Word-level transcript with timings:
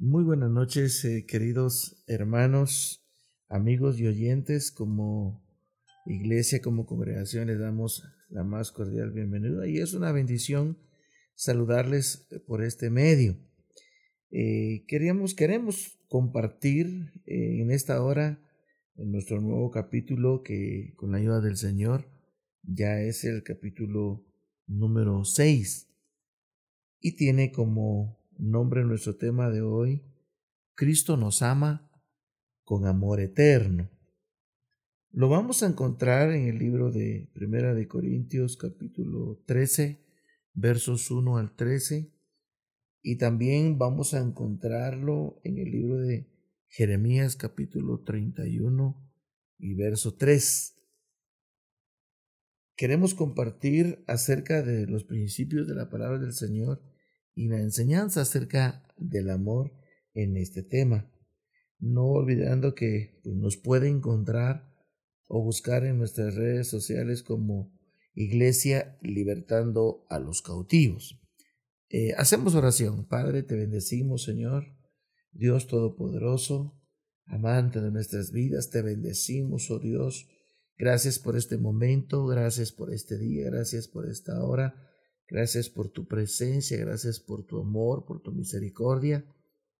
Muy 0.00 0.22
buenas 0.22 0.52
noches, 0.52 1.04
eh, 1.04 1.26
queridos 1.26 2.04
hermanos, 2.06 3.04
amigos 3.48 3.98
y 3.98 4.06
oyentes. 4.06 4.70
Como 4.70 5.44
iglesia, 6.06 6.62
como 6.62 6.86
congregación, 6.86 7.48
les 7.48 7.58
damos 7.58 8.04
la 8.28 8.44
más 8.44 8.70
cordial 8.70 9.10
bienvenida 9.10 9.66
y 9.66 9.78
es 9.78 9.94
una 9.94 10.12
bendición 10.12 10.78
saludarles 11.34 12.28
por 12.46 12.62
este 12.62 12.90
medio. 12.90 13.38
Eh, 14.30 14.84
queríamos, 14.86 15.34
queremos 15.34 15.98
compartir 16.06 17.10
eh, 17.26 17.60
en 17.60 17.72
esta 17.72 18.00
hora 18.00 18.40
en 18.94 19.10
nuestro 19.10 19.40
nuevo 19.40 19.72
capítulo 19.72 20.44
que 20.44 20.92
con 20.94 21.10
la 21.10 21.18
ayuda 21.18 21.40
del 21.40 21.56
Señor 21.56 22.08
ya 22.62 23.00
es 23.00 23.24
el 23.24 23.42
capítulo 23.42 24.24
número 24.68 25.24
6 25.24 25.88
y 27.00 27.16
tiene 27.16 27.50
como 27.50 28.17
nombre 28.38 28.84
nuestro 28.84 29.16
tema 29.16 29.50
de 29.50 29.62
hoy, 29.62 30.04
Cristo 30.74 31.16
nos 31.16 31.42
ama 31.42 31.90
con 32.62 32.86
amor 32.86 33.20
eterno. 33.20 33.90
Lo 35.10 35.28
vamos 35.28 35.62
a 35.62 35.66
encontrar 35.66 36.30
en 36.32 36.46
el 36.46 36.58
libro 36.58 36.92
de 36.92 37.30
Primera 37.34 37.74
de 37.74 37.88
Corintios 37.88 38.56
capítulo 38.56 39.42
13, 39.46 40.04
versos 40.54 41.10
1 41.10 41.36
al 41.36 41.56
13, 41.56 42.12
y 43.02 43.18
también 43.18 43.78
vamos 43.78 44.14
a 44.14 44.20
encontrarlo 44.20 45.40
en 45.42 45.58
el 45.58 45.70
libro 45.70 45.98
de 45.98 46.30
Jeremías 46.68 47.36
capítulo 47.36 48.02
31 48.02 49.10
y 49.58 49.74
verso 49.74 50.14
3. 50.14 50.76
Queremos 52.76 53.14
compartir 53.14 54.04
acerca 54.06 54.62
de 54.62 54.86
los 54.86 55.02
principios 55.02 55.66
de 55.66 55.74
la 55.74 55.90
palabra 55.90 56.18
del 56.18 56.32
Señor 56.32 56.80
y 57.38 57.46
la 57.46 57.60
enseñanza 57.60 58.22
acerca 58.22 58.82
del 58.96 59.30
amor 59.30 59.72
en 60.12 60.36
este 60.36 60.64
tema. 60.64 61.08
No 61.78 62.06
olvidando 62.06 62.74
que 62.74 63.20
pues, 63.22 63.36
nos 63.36 63.56
puede 63.56 63.86
encontrar 63.88 64.74
o 65.28 65.44
buscar 65.44 65.84
en 65.84 65.98
nuestras 65.98 66.34
redes 66.34 66.66
sociales 66.66 67.22
como 67.22 67.72
Iglesia 68.12 68.98
Libertando 69.02 70.04
a 70.10 70.18
los 70.18 70.42
Cautivos. 70.42 71.22
Eh, 71.90 72.12
hacemos 72.16 72.56
oración. 72.56 73.06
Padre, 73.06 73.44
te 73.44 73.54
bendecimos, 73.54 74.24
Señor. 74.24 74.64
Dios 75.30 75.68
Todopoderoso, 75.68 76.82
amante 77.26 77.80
de 77.80 77.92
nuestras 77.92 78.32
vidas, 78.32 78.70
te 78.70 78.82
bendecimos, 78.82 79.70
oh 79.70 79.78
Dios. 79.78 80.28
Gracias 80.76 81.20
por 81.20 81.36
este 81.36 81.56
momento, 81.56 82.26
gracias 82.26 82.72
por 82.72 82.92
este 82.92 83.16
día, 83.16 83.48
gracias 83.48 83.86
por 83.86 84.08
esta 84.08 84.42
hora. 84.42 84.88
Gracias 85.28 85.68
por 85.68 85.90
tu 85.90 86.06
presencia, 86.06 86.78
gracias 86.78 87.20
por 87.20 87.44
tu 87.44 87.60
amor, 87.60 88.06
por 88.06 88.22
tu 88.22 88.32
misericordia. 88.32 89.26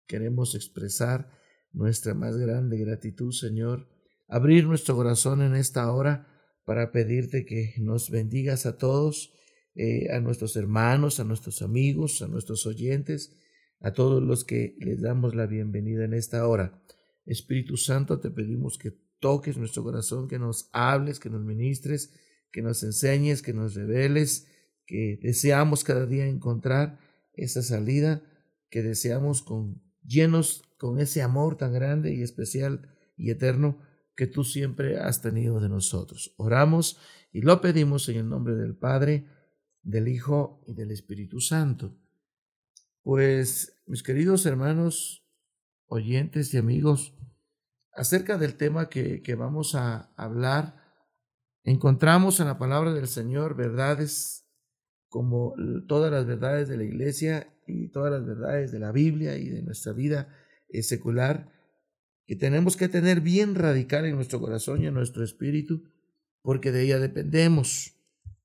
Queremos 0.06 0.54
expresar 0.54 1.30
nuestra 1.72 2.12
más 2.12 2.36
grande 2.36 2.76
gratitud, 2.76 3.32
Señor. 3.32 3.88
Abrir 4.28 4.66
nuestro 4.66 4.94
corazón 4.94 5.40
en 5.40 5.54
esta 5.54 5.90
hora 5.90 6.28
para 6.66 6.92
pedirte 6.92 7.46
que 7.46 7.72
nos 7.78 8.10
bendigas 8.10 8.66
a 8.66 8.76
todos, 8.76 9.32
eh, 9.74 10.12
a 10.12 10.20
nuestros 10.20 10.54
hermanos, 10.54 11.18
a 11.18 11.24
nuestros 11.24 11.62
amigos, 11.62 12.20
a 12.20 12.28
nuestros 12.28 12.66
oyentes, 12.66 13.34
a 13.80 13.94
todos 13.94 14.22
los 14.22 14.44
que 14.44 14.76
les 14.80 15.00
damos 15.00 15.34
la 15.34 15.46
bienvenida 15.46 16.04
en 16.04 16.12
esta 16.12 16.46
hora. 16.46 16.82
Espíritu 17.24 17.78
Santo, 17.78 18.20
te 18.20 18.30
pedimos 18.30 18.76
que 18.76 18.92
toques 19.18 19.56
nuestro 19.56 19.82
corazón, 19.82 20.28
que 20.28 20.38
nos 20.38 20.68
hables, 20.74 21.18
que 21.18 21.30
nos 21.30 21.42
ministres, 21.42 22.12
que 22.52 22.60
nos 22.60 22.82
enseñes, 22.82 23.40
que 23.40 23.54
nos 23.54 23.74
reveles 23.74 24.46
que 24.88 25.20
deseamos 25.22 25.84
cada 25.84 26.06
día 26.06 26.26
encontrar 26.26 26.98
esa 27.34 27.62
salida, 27.62 28.22
que 28.70 28.82
deseamos 28.82 29.42
con 29.42 29.82
llenos 30.02 30.62
con 30.78 30.98
ese 30.98 31.20
amor 31.20 31.58
tan 31.58 31.74
grande 31.74 32.14
y 32.14 32.22
especial 32.22 32.88
y 33.16 33.30
eterno 33.30 33.78
que 34.16 34.26
tú 34.26 34.44
siempre 34.44 34.98
has 34.98 35.20
tenido 35.20 35.60
de 35.60 35.68
nosotros. 35.68 36.34
Oramos 36.38 36.98
y 37.30 37.42
lo 37.42 37.60
pedimos 37.60 38.08
en 38.08 38.16
el 38.16 38.28
nombre 38.30 38.54
del 38.54 38.74
Padre, 38.76 39.26
del 39.82 40.08
Hijo 40.08 40.64
y 40.66 40.72
del 40.72 40.90
Espíritu 40.90 41.40
Santo. 41.40 41.94
Pues, 43.02 43.78
mis 43.86 44.02
queridos 44.02 44.46
hermanos, 44.46 45.22
oyentes 45.86 46.54
y 46.54 46.56
amigos, 46.56 47.14
acerca 47.92 48.38
del 48.38 48.54
tema 48.54 48.88
que, 48.88 49.22
que 49.22 49.34
vamos 49.34 49.74
a 49.74 50.14
hablar, 50.16 50.82
encontramos 51.62 52.40
en 52.40 52.46
la 52.46 52.58
palabra 52.58 52.94
del 52.94 53.06
Señor 53.06 53.54
verdades 53.54 54.47
como 55.08 55.54
todas 55.86 56.12
las 56.12 56.26
verdades 56.26 56.68
de 56.68 56.76
la 56.76 56.84
iglesia 56.84 57.52
y 57.66 57.88
todas 57.88 58.12
las 58.12 58.26
verdades 58.26 58.72
de 58.72 58.78
la 58.78 58.92
Biblia 58.92 59.36
y 59.36 59.48
de 59.48 59.62
nuestra 59.62 59.92
vida 59.92 60.28
eh, 60.68 60.82
secular, 60.82 61.52
que 62.26 62.36
tenemos 62.36 62.76
que 62.76 62.88
tener 62.88 63.20
bien 63.20 63.54
radical 63.54 64.04
en 64.04 64.16
nuestro 64.16 64.40
corazón 64.40 64.82
y 64.82 64.86
en 64.86 64.94
nuestro 64.94 65.24
espíritu, 65.24 65.84
porque 66.42 66.72
de 66.72 66.82
ella 66.82 66.98
dependemos. 66.98 67.94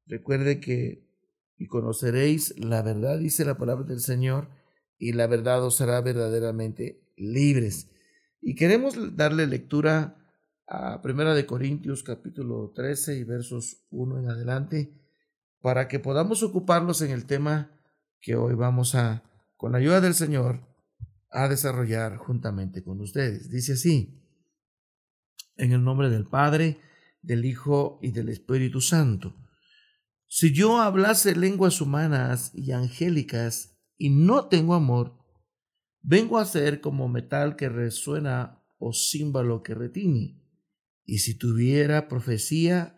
Recuerde 0.06 0.60
que 0.60 1.04
y 1.58 1.68
conoceréis 1.68 2.58
la 2.58 2.82
verdad, 2.82 3.20
dice 3.20 3.46
la 3.46 3.58
palabra 3.58 3.86
del 3.86 4.00
Señor, 4.00 4.50
y 4.98 5.14
la 5.14 5.28
verdad 5.28 5.64
os 5.64 5.80
hará 5.82 6.02
verdaderamente 6.02 7.02
libres. 7.16 7.90
Y 8.42 8.56
queremos 8.56 9.16
darle 9.16 9.48
lectura 9.48 10.18
a 10.68 11.02
Primera 11.02 11.36
de 11.36 11.46
Corintios 11.46 12.04
capítulo 12.04 12.72
13 12.74 13.18
y 13.18 13.24
versos 13.24 13.86
1 13.92 14.20
en 14.20 14.30
adelante 14.30 15.03
para 15.64 15.88
que 15.88 15.98
podamos 15.98 16.44
ocuparnos 16.44 17.02
en 17.02 17.12
el 17.12 17.26
tema 17.26 17.72
que 18.20 18.36
hoy 18.36 18.54
vamos 18.54 18.96
a, 18.96 19.24
con 19.56 19.72
la 19.72 19.78
ayuda 19.78 20.02
del 20.02 20.14
Señor, 20.14 20.60
a 21.32 21.48
desarrollar 21.48 22.18
juntamente 22.18 22.84
con 22.84 23.00
ustedes. 23.00 23.50
Dice 23.50 23.74
así, 23.74 24.22
en 25.56 25.72
el 25.72 25.82
nombre 25.82 26.10
del 26.10 26.26
Padre, 26.26 26.82
del 27.22 27.46
Hijo 27.46 27.98
y 28.02 28.12
del 28.12 28.28
Espíritu 28.28 28.82
Santo. 28.82 29.38
Si 30.28 30.52
yo 30.52 30.82
hablase 30.82 31.34
lenguas 31.34 31.80
humanas 31.80 32.52
y 32.54 32.74
angélicas 32.74 33.80
y 33.98 34.10
no 34.10 34.50
tengo 34.50 34.74
amor, 34.74 35.18
vengo 36.02 36.40
a 36.40 36.46
ser 36.46 36.82
como 36.82 37.08
metal 37.08 37.56
que 37.56 37.70
resuena 37.70 38.62
o 38.80 38.92
címbalo 38.92 39.64
que 39.64 39.76
retiñe. 39.76 40.44
Y 41.06 41.20
si 41.20 41.38
tuviera 41.38 42.10
profecía 42.10 42.98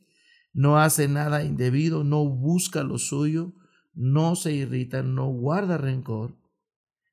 no 0.53 0.79
hace 0.79 1.07
nada 1.07 1.43
indebido, 1.43 2.03
no 2.03 2.25
busca 2.25 2.83
lo 2.83 2.97
suyo, 2.97 3.53
no 3.93 4.35
se 4.35 4.53
irrita, 4.53 5.03
no 5.03 5.27
guarda 5.27 5.77
rencor, 5.77 6.37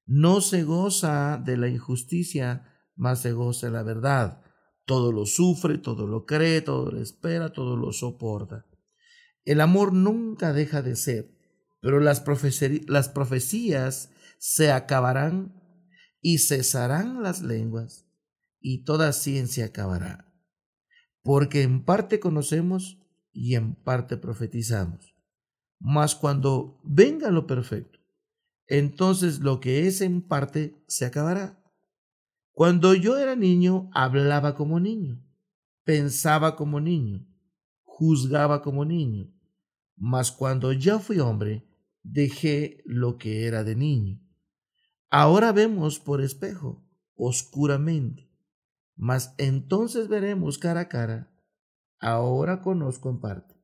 no 0.06 0.40
se 0.40 0.64
goza 0.64 1.40
de 1.44 1.56
la 1.56 1.68
injusticia, 1.68 2.64
mas 2.96 3.20
se 3.20 3.32
goza 3.32 3.66
de 3.66 3.72
la 3.72 3.82
verdad. 3.82 4.42
Todo 4.84 5.12
lo 5.12 5.26
sufre, 5.26 5.78
todo 5.78 6.06
lo 6.06 6.24
cree, 6.24 6.62
todo 6.62 6.90
lo 6.90 7.00
espera, 7.00 7.52
todo 7.52 7.76
lo 7.76 7.92
soporta. 7.92 8.64
El 9.44 9.60
amor 9.60 9.92
nunca 9.92 10.52
deja 10.52 10.82
de 10.82 10.96
ser, 10.96 11.30
pero 11.80 12.00
las, 12.00 12.24
las 12.86 13.08
profecías 13.08 14.10
se 14.38 14.72
acabarán 14.72 15.54
y 16.20 16.38
cesarán 16.38 17.22
las 17.22 17.42
lenguas, 17.42 18.06
y 18.60 18.84
toda 18.84 19.12
ciencia 19.12 19.66
acabará. 19.66 20.32
Porque 21.22 21.62
en 21.62 21.84
parte 21.84 22.18
conocemos 22.20 22.98
y 23.40 23.54
en 23.54 23.76
parte 23.76 24.16
profetizamos. 24.16 25.14
Mas 25.78 26.16
cuando 26.16 26.80
venga 26.82 27.30
lo 27.30 27.46
perfecto, 27.46 28.00
entonces 28.66 29.38
lo 29.38 29.60
que 29.60 29.86
es 29.86 30.00
en 30.00 30.22
parte 30.22 30.82
se 30.88 31.06
acabará. 31.06 31.62
Cuando 32.50 32.94
yo 32.94 33.16
era 33.16 33.36
niño, 33.36 33.90
hablaba 33.94 34.56
como 34.56 34.80
niño, 34.80 35.24
pensaba 35.84 36.56
como 36.56 36.80
niño, 36.80 37.28
juzgaba 37.84 38.60
como 38.60 38.84
niño. 38.84 39.32
Mas 39.94 40.32
cuando 40.32 40.72
ya 40.72 40.98
fui 40.98 41.20
hombre, 41.20 41.64
dejé 42.02 42.82
lo 42.86 43.18
que 43.18 43.46
era 43.46 43.62
de 43.62 43.76
niño. 43.76 44.20
Ahora 45.10 45.52
vemos 45.52 46.00
por 46.00 46.20
espejo, 46.20 46.84
oscuramente, 47.14 48.28
mas 48.96 49.32
entonces 49.38 50.08
veremos 50.08 50.58
cara 50.58 50.80
a 50.80 50.88
cara. 50.88 51.37
Ahora 52.00 52.62
conozco 52.62 53.10
en 53.10 53.20
parte, 53.20 53.54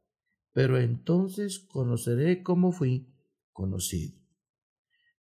pero 0.53 0.79
entonces 0.79 1.59
conoceré 1.59 2.43
cómo 2.43 2.73
fui 2.73 3.15
conocido. 3.53 4.19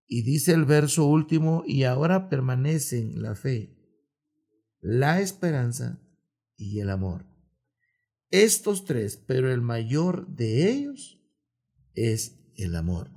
Y 0.07 0.23
dice 0.23 0.53
el 0.53 0.65
verso 0.65 1.07
último, 1.07 1.63
y 1.67 1.85
ahora 1.85 2.29
permanecen 2.29 3.23
la 3.23 3.35
fe, 3.35 3.77
la 4.81 5.21
esperanza 5.21 6.03
y 6.57 6.81
el 6.81 6.91
amor. 6.91 7.27
Estos 8.31 8.85
tres, 8.85 9.17
pero 9.17 9.53
el 9.53 9.61
mayor 9.61 10.27
de 10.27 10.71
ellos 10.71 11.21
es 11.95 12.41
el 12.57 12.77
amor. 12.77 13.11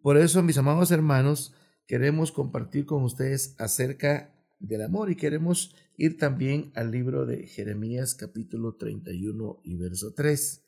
Por 0.00 0.16
eso, 0.16 0.42
mis 0.42 0.58
amados 0.58 0.90
hermanos, 0.90 1.54
queremos 1.86 2.32
compartir 2.32 2.86
con 2.86 3.02
ustedes 3.04 3.54
acerca 3.58 4.34
del 4.58 4.82
amor 4.82 5.10
y 5.10 5.16
queremos 5.16 5.74
ir 5.96 6.18
también 6.18 6.72
al 6.74 6.90
libro 6.90 7.26
de 7.26 7.46
Jeremías 7.46 8.14
capítulo 8.14 8.76
31 8.76 9.60
y 9.64 9.76
verso 9.76 10.14
3. 10.14 10.64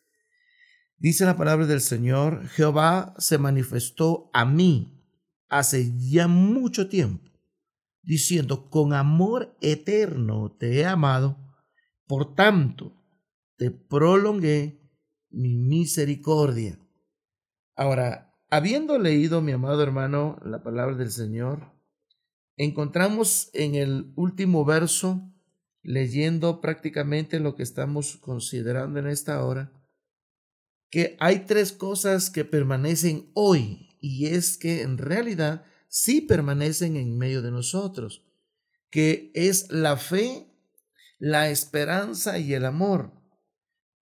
Dice 0.99 1.25
la 1.25 1.37
palabra 1.37 1.67
del 1.67 1.81
Señor, 1.81 2.47
Jehová 2.49 3.15
se 3.19 3.39
manifestó 3.39 4.31
a 4.33 4.45
mí 4.45 5.03
hace 5.49 5.93
ya 5.99 6.29
mucho 6.29 6.89
tiempo, 6.89 7.31
diciendo, 8.03 8.71
con 8.71 8.93
amor 8.93 9.57
eterno 9.61 10.57
te 10.59 10.81
he 10.81 10.87
amado, 10.87 11.39
por 12.07 12.35
tanto 12.35 12.93
te 13.57 13.71
prolongué 13.71 14.81
mi 15.31 15.57
misericordia. 15.57 16.79
Ahora, 17.77 18.33
habiendo 18.51 18.99
leído, 18.99 19.41
mi 19.41 19.53
amado 19.53 19.83
hermano, 19.83 20.39
la 20.45 20.63
palabra 20.63 20.97
del 20.97 21.11
Señor, 21.11 21.74
encontramos 22.57 23.51
en 23.53 23.75
el 23.75 24.13
último 24.17 24.65
verso, 24.65 25.31
leyendo 25.83 26.61
prácticamente 26.61 27.41
lo 27.41 27.55
que 27.55 27.63
estamos 27.63 28.17
considerando 28.17 28.99
en 28.99 29.07
esta 29.07 29.45
hora, 29.45 29.73
que 30.91 31.17
hay 31.19 31.41
tres 31.41 31.73
cosas 31.73 32.31
que 32.31 32.45
permanecen 32.45 33.31
hoy 33.35 33.99
y 34.01 34.27
es 34.27 34.57
que 34.57 34.83
en 34.83 34.99
realidad 34.99 35.65
sí 35.89 36.21
permanecen 36.21 36.97
en 36.97 37.19
medio 37.19 37.43
de 37.43 37.51
nosotros, 37.51 38.25
que 38.91 39.31
es 39.35 39.71
la 39.71 39.97
fe, 39.97 40.47
la 41.19 41.51
esperanza 41.51 42.39
y 42.39 42.55
el 42.55 42.65
amor. 42.65 43.13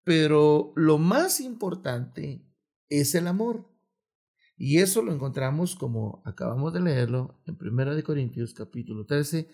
Pero 0.05 0.73
lo 0.77 0.99
más 0.99 1.41
importante 1.41 2.47
es 2.89 3.15
el 3.15 3.27
amor. 3.27 3.69
Y 4.57 4.79
eso 4.79 5.03
lo 5.03 5.13
encontramos 5.13 5.75
como 5.77 6.23
acabamos 6.25 6.73
de 6.73 6.81
leerlo 6.81 7.39
en 7.47 7.59
1 7.61 8.03
Corintios 8.05 8.55
capítulo 8.55 9.05
13 9.05 9.49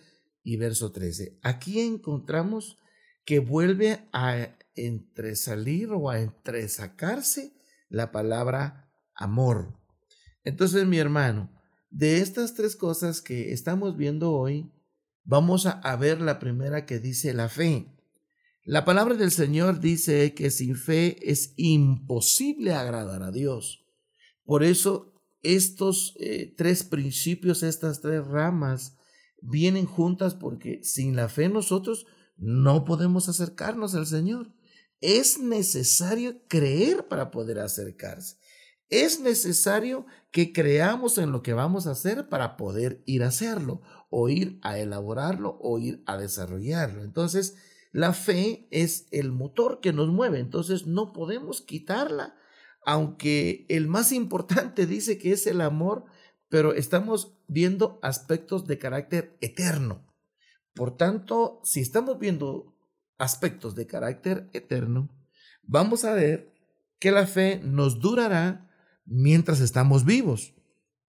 y 0.44 0.56
verso 0.56 0.92
13. 0.92 1.38
Aquí 1.42 1.80
encontramos 1.80 2.78
que 3.24 3.40
vuelve 3.40 4.08
a 4.12 4.56
entresalir 4.74 5.90
o 5.92 6.10
a 6.10 6.20
entresacarse 6.20 7.52
la 7.88 8.12
palabra 8.12 8.90
amor. 9.14 9.78
Entonces, 10.44 10.86
mi 10.86 10.98
hermano, 10.98 11.50
de 11.90 12.18
estas 12.18 12.54
tres 12.54 12.74
cosas 12.74 13.20
que 13.20 13.52
estamos 13.52 13.96
viendo 13.96 14.32
hoy, 14.32 14.72
vamos 15.24 15.66
a, 15.66 15.96
ver 15.96 16.20
la 16.20 16.38
primera 16.38 16.86
que 16.86 16.98
dice 16.98 17.34
la 17.34 17.48
fe. 17.48 17.86
La 18.64 18.84
palabra 18.84 19.14
del 19.14 19.30
Señor 19.30 19.80
dice 19.80 20.34
que 20.34 20.50
sin 20.50 20.76
fe 20.76 21.18
es 21.30 21.52
imposible 21.56 22.72
agradar 22.72 23.22
a 23.22 23.30
Dios. 23.30 23.81
Por 24.52 24.64
eso 24.64 25.14
estos 25.40 26.14
eh, 26.20 26.52
tres 26.58 26.84
principios, 26.84 27.62
estas 27.62 28.02
tres 28.02 28.26
ramas, 28.26 28.98
vienen 29.40 29.86
juntas 29.86 30.34
porque 30.34 30.84
sin 30.84 31.16
la 31.16 31.30
fe 31.30 31.48
nosotros 31.48 32.04
no 32.36 32.84
podemos 32.84 33.30
acercarnos 33.30 33.94
al 33.94 34.06
Señor. 34.06 34.52
Es 35.00 35.38
necesario 35.38 36.42
creer 36.48 37.08
para 37.08 37.30
poder 37.30 37.60
acercarse. 37.60 38.36
Es 38.90 39.20
necesario 39.20 40.04
que 40.30 40.52
creamos 40.52 41.16
en 41.16 41.32
lo 41.32 41.42
que 41.42 41.54
vamos 41.54 41.86
a 41.86 41.92
hacer 41.92 42.28
para 42.28 42.58
poder 42.58 43.02
ir 43.06 43.22
a 43.22 43.28
hacerlo, 43.28 43.80
o 44.10 44.28
ir 44.28 44.58
a 44.60 44.78
elaborarlo, 44.78 45.56
o 45.62 45.78
ir 45.78 46.02
a 46.04 46.18
desarrollarlo. 46.18 47.04
Entonces, 47.04 47.56
la 47.90 48.12
fe 48.12 48.68
es 48.70 49.06
el 49.12 49.32
motor 49.32 49.80
que 49.80 49.94
nos 49.94 50.08
mueve, 50.08 50.40
entonces 50.40 50.86
no 50.86 51.14
podemos 51.14 51.62
quitarla, 51.62 52.34
aunque 52.84 53.66
el 53.68 53.88
más 53.88 54.12
importante 54.12 54.86
dice 54.86 55.18
que 55.18 55.32
es 55.32 55.46
el 55.46 55.60
amor, 55.60 56.04
pero 56.48 56.74
estamos 56.74 57.38
viendo 57.48 57.98
aspectos 58.02 58.66
de 58.66 58.78
carácter 58.78 59.36
eterno. 59.40 60.06
Por 60.74 60.96
tanto, 60.96 61.60
si 61.64 61.80
estamos 61.80 62.18
viendo 62.18 62.74
aspectos 63.18 63.74
de 63.74 63.86
carácter 63.86 64.48
eterno, 64.52 65.10
vamos 65.62 66.04
a 66.04 66.14
ver 66.14 66.52
que 66.98 67.10
la 67.10 67.26
fe 67.26 67.60
nos 67.62 68.00
durará 68.00 68.70
mientras 69.04 69.60
estamos 69.60 70.04
vivos. 70.04 70.54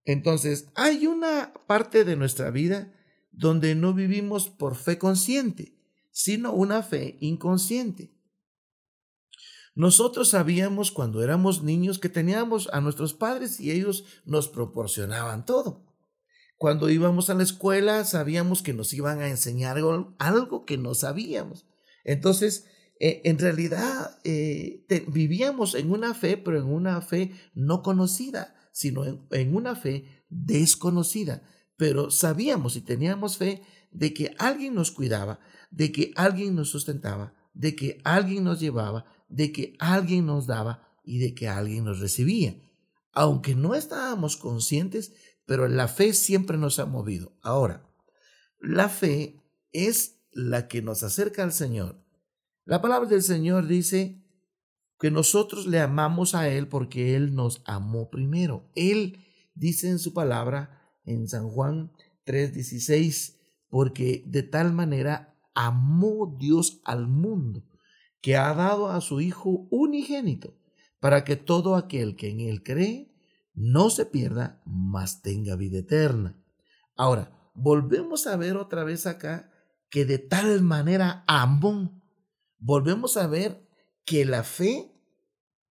Entonces, 0.05 0.69
hay 0.75 1.07
una 1.07 1.53
parte 1.67 2.05
de 2.05 2.17
nuestra 2.17 2.51
vida 2.51 2.93
donde 3.31 3.75
no 3.75 3.95
vivimos 3.95 4.49
por 4.49 4.75
fe 4.75 4.99
consciente, 4.99 5.77
sino 6.11 6.53
una 6.53 6.83
fe 6.83 7.17
inconsciente. 7.21 8.13
Nosotros 9.75 10.29
sabíamos 10.29 10.91
cuando 10.91 11.23
éramos 11.23 11.63
niños 11.63 11.99
que 11.99 12.09
teníamos 12.09 12.69
a 12.73 12.81
nuestros 12.81 13.15
padres 13.15 13.59
y 13.59 13.71
ellos 13.71 14.05
nos 14.25 14.49
proporcionaban 14.49 15.47
todo. 15.47 15.87
Cuando 16.59 16.91
íbamos 16.91 17.31
a 17.31 17.35
la 17.35 17.43
escuela 17.43 18.05
sabíamos 18.05 18.63
que 18.63 18.75
nos 18.75 18.93
iban 18.93 19.21
a 19.21 19.29
enseñar 19.29 19.79
algo, 20.19 20.65
que 20.65 20.79
no 20.79 20.95
sabíamos. 20.95 21.67
Entonces, 22.05 22.67
eh, 23.01 23.23
en 23.25 23.39
realidad 23.39 24.19
eh, 24.23 24.85
vivíamos 25.09 25.75
en 25.75 25.91
una 25.91 26.15
fe, 26.15 26.37
pero 26.37 26.59
en 26.59 26.67
una 26.67 27.01
fe 27.01 27.33
no 27.55 27.83
conocida, 27.83 28.55
sino 28.73 29.05
en, 29.31 29.57
una 29.57 29.75
fe 29.75 30.25
desconocida. 30.29 31.43
Pero 31.77 32.11
sabíamos 32.11 32.77
y 32.77 32.81
teníamos 32.83 33.39
fe 33.39 33.63
de 33.91 34.15
que 34.15 34.35
alguien 34.39 34.75
nos 34.75 34.93
cuidaba, 34.93 35.41
de 35.71 35.91
que 35.91 36.13
alguien 36.15 36.55
nos 36.55 36.71
sustentaba, 36.71 37.35
de 37.55 37.75
que 37.75 37.99
alguien 38.05 38.45
nos 38.45 38.61
llevaba, 38.61 39.05
de 39.33 39.51
que 39.51 39.75
alguien 39.79 40.27
nos 40.27 40.47
daba 40.47 40.87
y 41.05 41.19
de 41.19 41.35
que 41.35 41.49
alguien 41.49 41.85
nos 41.85 42.01
recibía. 42.01 42.55
Aunque 43.13 43.55
no 43.55 43.75
estábamos 43.75 44.37
conscientes, 44.37 45.13
pero 45.47 45.67
la 45.69 45.89
fe 45.89 46.13
siempre 46.13 46.59
nos 46.59 46.79
ha 46.79 46.87
movido. 46.87 47.33
Ahora, 47.43 47.85
la 48.61 48.89
fe 48.89 49.41
es 49.73 50.21
la 50.31 50.69
que 50.69 50.83
nos 50.83 51.03
acerca 51.03 51.43
al 51.43 51.53
Señor. 51.53 51.99
La 52.65 52.81
palabra 52.81 53.09
del 53.09 53.23
Señor 53.23 53.67
dice 53.67 54.23
que 55.01 55.11
nosotros 55.11 55.67
le 55.67 55.81
amamos 55.81 56.35
a 56.35 56.49
Él 56.49 56.69
porque 56.69 57.17
Él 57.17 57.35
nos 57.35 57.63
amó 57.65 58.11
primero. 58.11 58.71
Él 58.75 59.19
dice 59.55 59.89
en 59.89 59.99
su 59.99 60.13
palabra 60.13 60.95
en 61.05 61.27
San 61.27 61.49
Juan 61.49 61.91
3:16, 62.25 63.39
porque 63.69 64.23
de 64.27 64.43
tal 64.43 64.73
manera 64.73 65.35
amó 65.55 66.37
Dios 66.39 66.81
al 66.85 67.09
mundo 67.09 67.65
que 68.23 68.37
ha 68.37 68.55
dado 68.55 68.89
a 68.89 69.01
su 69.03 69.21
Hijo 69.21 69.67
unigénito 69.71 70.57
para 71.01 71.25
que 71.25 71.37
todo 71.37 71.75
aquel 71.77 72.17
que 72.17 72.31
en 72.31 72.41
Él 72.41 72.63
cree 72.63 73.13
no 73.55 73.91
se 73.91 74.07
pierda, 74.07 74.63
mas 74.65 75.21
tenga 75.21 75.57
vida 75.57 75.81
eterna. 75.81 76.41
Ahora, 76.97 77.51
volvemos 77.55 78.27
a 78.27 78.37
ver 78.37 78.57
otra 78.57 78.85
vez 78.85 79.07
acá 79.07 79.51
que 79.91 80.07
de 80.07 80.19
tal 80.19 80.63
manera 80.63 81.25
amó, 81.27 82.01
volvemos 82.59 83.19
a 83.19 83.27
ver 83.27 83.69
que 84.07 84.25
la 84.25 84.43
fe 84.43 84.91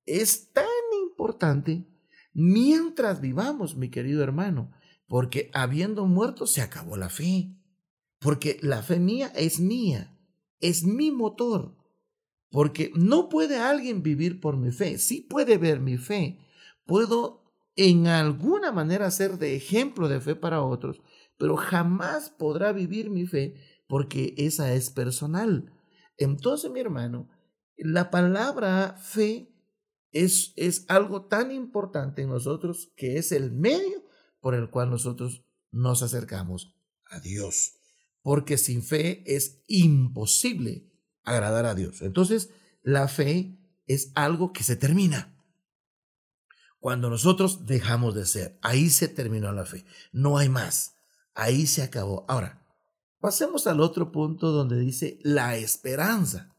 es 0.05 0.51
tan 0.51 0.65
importante 1.03 1.87
mientras 2.33 3.21
vivamos, 3.21 3.75
mi 3.77 3.89
querido 3.89 4.23
hermano, 4.23 4.71
porque 5.07 5.49
habiendo 5.53 6.05
muerto 6.05 6.47
se 6.47 6.61
acabó 6.61 6.97
la 6.97 7.09
fe, 7.09 7.55
porque 8.19 8.59
la 8.61 8.81
fe 8.83 8.99
mía 8.99 9.31
es 9.35 9.59
mía, 9.59 10.17
es 10.59 10.83
mi 10.83 11.11
motor, 11.11 11.78
porque 12.49 12.91
no 12.95 13.29
puede 13.29 13.57
alguien 13.57 14.01
vivir 14.01 14.39
por 14.39 14.57
mi 14.57 14.71
fe, 14.71 14.97
sí 14.97 15.21
puede 15.21 15.57
ver 15.57 15.79
mi 15.79 15.97
fe, 15.97 16.39
puedo 16.85 17.43
en 17.75 18.07
alguna 18.07 18.71
manera 18.71 19.09
ser 19.11 19.37
de 19.37 19.55
ejemplo 19.55 20.09
de 20.09 20.19
fe 20.19 20.35
para 20.35 20.61
otros, 20.61 21.01
pero 21.37 21.55
jamás 21.55 22.29
podrá 22.29 22.73
vivir 22.73 23.09
mi 23.09 23.25
fe 23.25 23.55
porque 23.87 24.33
esa 24.37 24.73
es 24.73 24.89
personal. 24.89 25.71
Entonces, 26.17 26.69
mi 26.71 26.79
hermano, 26.79 27.29
la 27.77 28.11
palabra 28.11 28.97
fe 29.01 29.53
es, 30.11 30.53
es 30.57 30.85
algo 30.89 31.25
tan 31.25 31.51
importante 31.51 32.23
en 32.23 32.29
nosotros 32.29 32.91
que 32.95 33.17
es 33.17 33.31
el 33.31 33.51
medio 33.51 34.03
por 34.41 34.55
el 34.55 34.69
cual 34.69 34.89
nosotros 34.89 35.45
nos 35.71 36.01
acercamos 36.01 36.75
a 37.05 37.19
Dios. 37.19 37.75
Porque 38.21 38.57
sin 38.57 38.83
fe 38.83 39.23
es 39.25 39.63
imposible 39.67 40.88
agradar 41.29 41.65
a 41.65 41.75
Dios. 41.75 42.01
Entonces, 42.01 42.49
la 42.81 43.07
fe 43.07 43.57
es 43.85 44.11
algo 44.15 44.53
que 44.53 44.63
se 44.63 44.75
termina. 44.75 45.35
Cuando 46.79 47.09
nosotros 47.09 47.65
dejamos 47.65 48.15
de 48.15 48.25
ser, 48.25 48.59
ahí 48.61 48.89
se 48.89 49.07
terminó 49.07 49.51
la 49.51 49.65
fe. 49.65 49.85
No 50.11 50.37
hay 50.37 50.49
más. 50.49 50.95
Ahí 51.33 51.67
se 51.67 51.83
acabó. 51.83 52.25
Ahora, 52.29 52.59
Pasemos 53.19 53.67
al 53.67 53.81
otro 53.81 54.11
punto 54.11 54.51
donde 54.51 54.79
dice 54.79 55.19
la 55.23 55.57
esperanza, 55.57 56.55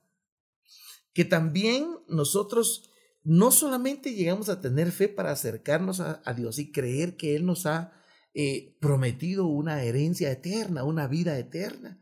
que 1.15 1.25
también 1.25 1.89
nosotros 2.07 2.91
no 3.23 3.51
solamente 3.51 4.15
llegamos 4.15 4.51
a 4.51 4.61
tener 4.61 4.93
fe 4.93 5.09
para 5.09 5.33
acercarnos 5.33 6.01
a, 6.01 6.23
Dios 6.35 6.59
y 6.59 6.71
creer 6.71 7.17
que 7.17 7.35
Él 7.35 7.47
nos 7.47 7.65
ha 7.65 7.93
eh, 8.35 8.77
prometido 8.79 9.47
una 9.47 9.83
herencia 9.83 10.31
eterna, 10.31 10.85
una 10.85 11.07
vida 11.09 11.39
eterna, 11.39 11.99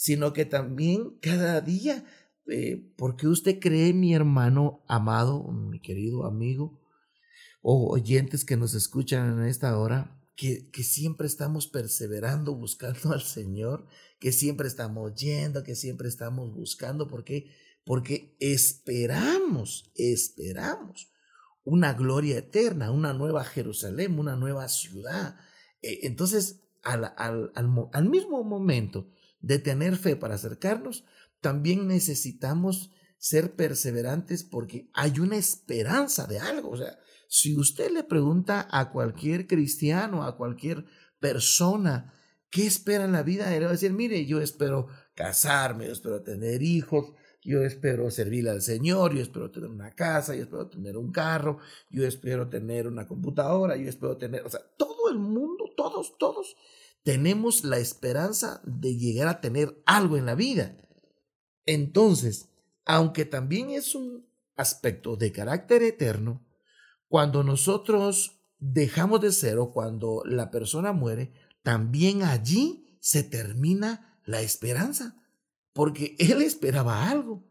sino 0.00 0.32
que 0.32 0.46
también 0.46 1.18
cada 1.20 1.60
día, 1.60 2.06
eh, 2.46 2.90
porque 2.96 3.28
usted 3.28 3.60
cree, 3.60 3.92
mi 3.92 4.14
hermano 4.14 4.82
amado, 4.88 5.52
mi 5.52 5.78
querido 5.78 6.24
amigo, 6.24 6.80
o 7.60 7.92
oyentes 7.92 8.46
que 8.46 8.56
nos 8.56 8.72
escuchan 8.72 9.38
en 9.38 9.44
esta 9.44 9.78
hora, 9.78 10.18
que, 10.36 10.70
que, 10.70 10.84
siempre 10.84 11.26
estamos 11.26 11.66
perseverando 11.66 12.54
buscando 12.54 13.12
al 13.12 13.20
Señor, 13.20 13.88
que 14.18 14.32
siempre 14.32 14.68
estamos 14.68 15.14
yendo, 15.16 15.62
que 15.62 15.74
siempre 15.74 16.08
estamos 16.08 16.50
buscando, 16.54 17.06
porque 17.06 17.50
porque 17.84 18.34
esperamos, 18.40 19.92
esperamos 19.94 21.12
una 21.62 21.92
gloria 21.92 22.38
eterna, 22.38 22.90
una 22.90 23.12
nueva 23.12 23.44
Jerusalén, 23.44 24.18
una 24.18 24.34
nueva 24.34 24.66
ciudad. 24.70 25.36
Eh, 25.82 26.00
entonces, 26.04 26.62
al, 26.82 27.12
al, 27.18 27.52
al, 27.54 28.08
mismo 28.08 28.42
momento 28.44 29.10
de 29.40 29.58
tener 29.58 29.96
fe 29.96 30.16
para 30.16 30.34
acercarnos, 30.34 31.04
también 31.40 31.86
necesitamos 31.86 32.90
ser 33.18 33.54
perseverantes 33.54 34.44
porque 34.44 34.88
hay 34.94 35.20
una 35.20 35.36
esperanza 35.36 36.26
de 36.26 36.38
algo. 36.38 36.70
O 36.70 36.76
sea, 36.76 36.98
si 37.28 37.56
usted 37.56 37.90
le 37.90 38.02
pregunta 38.02 38.66
a 38.70 38.90
cualquier 38.90 39.46
cristiano, 39.46 40.24
a 40.24 40.36
cualquier 40.36 40.84
persona, 41.18 42.14
¿qué 42.50 42.66
espera 42.66 43.04
en 43.04 43.12
la 43.12 43.22
vida? 43.22 43.54
Él 43.54 43.64
va 43.64 43.68
a 43.68 43.72
decir, 43.72 43.92
mire, 43.92 44.24
yo 44.26 44.40
espero 44.40 44.88
casarme, 45.14 45.86
yo 45.86 45.92
espero 45.92 46.22
tener 46.22 46.62
hijos, 46.62 47.12
yo 47.42 47.62
espero 47.62 48.10
servirle 48.10 48.50
al 48.50 48.62
Señor, 48.62 49.14
yo 49.14 49.22
espero 49.22 49.50
tener 49.50 49.70
una 49.70 49.94
casa, 49.94 50.34
yo 50.34 50.42
espero 50.42 50.68
tener 50.68 50.96
un 50.96 51.12
carro, 51.12 51.58
yo 51.90 52.06
espero 52.06 52.48
tener 52.48 52.86
una 52.86 53.06
computadora, 53.06 53.76
yo 53.76 53.88
espero 53.88 54.16
tener, 54.16 54.44
o 54.44 54.50
sea, 54.50 54.60
todo 54.76 55.10
el 55.10 55.18
mundo, 55.18 55.64
todos, 55.76 56.16
todos 56.18 56.56
tenemos 57.02 57.64
la 57.64 57.78
esperanza 57.78 58.60
de 58.64 58.96
llegar 58.96 59.28
a 59.28 59.40
tener 59.40 59.82
algo 59.86 60.16
en 60.16 60.26
la 60.26 60.34
vida. 60.34 60.76
Entonces, 61.66 62.48
aunque 62.84 63.24
también 63.24 63.70
es 63.70 63.94
un 63.94 64.26
aspecto 64.56 65.16
de 65.16 65.32
carácter 65.32 65.82
eterno, 65.82 66.46
cuando 67.08 67.42
nosotros 67.42 68.40
dejamos 68.58 69.20
de 69.20 69.32
ser 69.32 69.58
o 69.58 69.72
cuando 69.72 70.22
la 70.24 70.50
persona 70.50 70.92
muere, 70.92 71.32
también 71.62 72.22
allí 72.22 72.96
se 73.00 73.22
termina 73.22 74.20
la 74.24 74.42
esperanza 74.42 75.16
porque 75.72 76.14
él 76.18 76.42
esperaba 76.42 77.08
algo. 77.08 77.48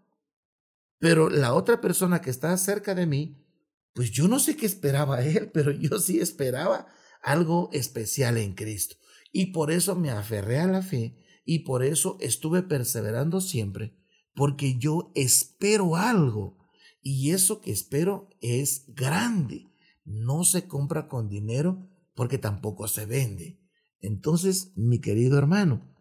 Pero 1.00 1.30
la 1.30 1.54
otra 1.54 1.82
persona 1.82 2.22
que 2.22 2.30
está 2.30 2.56
cerca 2.58 2.94
de 2.94 3.06
mí, 3.06 3.46
pues 3.94 4.12
yo 4.12 4.28
no 4.28 4.40
sé 4.40 4.56
qué 4.56 4.66
esperaba 4.66 5.24
él, 5.24 5.50
pero 5.54 5.72
yo 5.72 6.00
sí 6.00 6.20
esperaba 6.20 6.88
algo 7.22 7.70
especial 7.74 8.38
en 8.38 8.54
Cristo. 8.54 8.96
Y 9.32 9.48
por 9.48 9.72
eso 9.72 9.96
me 9.96 10.10
aferré 10.10 10.60
a 10.60 10.68
la 10.68 10.82
fe 10.82 11.16
y 11.46 11.60
por 11.60 11.84
eso 11.84 12.18
estuve 12.20 12.64
perseverando 12.64 13.42
siempre, 13.42 13.96
porque 14.34 14.78
yo 14.78 15.12
espero 15.16 15.96
algo. 15.96 16.58
Y 17.02 17.32
eso 17.32 17.62
que 17.62 17.72
espero 17.72 18.30
es 18.42 18.86
grande. 18.90 19.68
No 20.06 20.44
se 20.44 20.68
compra 20.68 21.08
con 21.08 21.30
dinero 21.30 21.90
porque 22.14 22.38
tampoco 22.38 22.88
se 22.88 23.06
vende. 23.06 23.60
Entonces, 24.02 24.74
mi 24.76 25.00
querido 25.00 25.38
hermano, 25.38 25.96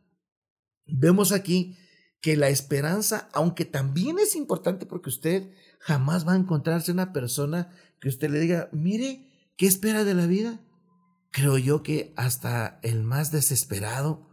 vemos 0.86 1.32
aquí 1.32 1.76
que 2.20 2.36
la 2.36 2.48
esperanza, 2.48 3.28
aunque 3.32 3.64
también 3.64 4.18
es 4.18 4.34
importante 4.34 4.86
porque 4.86 5.10
usted 5.10 5.50
jamás 5.80 6.26
va 6.26 6.32
a 6.32 6.38
encontrarse 6.38 6.92
una 6.92 7.12
persona 7.12 7.72
que 8.00 8.08
usted 8.08 8.30
le 8.30 8.40
diga, 8.40 8.68
mire, 8.72 9.52
¿qué 9.56 9.66
espera 9.66 10.04
de 10.04 10.14
la 10.14 10.26
vida? 10.26 10.60
Creo 11.30 11.58
yo 11.58 11.82
que 11.82 12.12
hasta 12.16 12.80
el 12.82 13.02
más 13.02 13.30
desesperado 13.30 14.28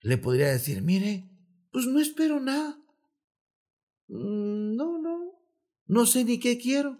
le 0.00 0.18
podría 0.18 0.48
decir, 0.48 0.82
mire, 0.82 1.30
pues 1.72 1.86
no 1.86 2.00
espero 2.00 2.40
nada. 2.40 2.78
Mm, 4.08 4.76
no, 4.76 4.98
no, 4.98 5.42
no 5.86 6.06
sé 6.06 6.24
ni 6.24 6.38
qué 6.38 6.58
quiero. 6.58 6.98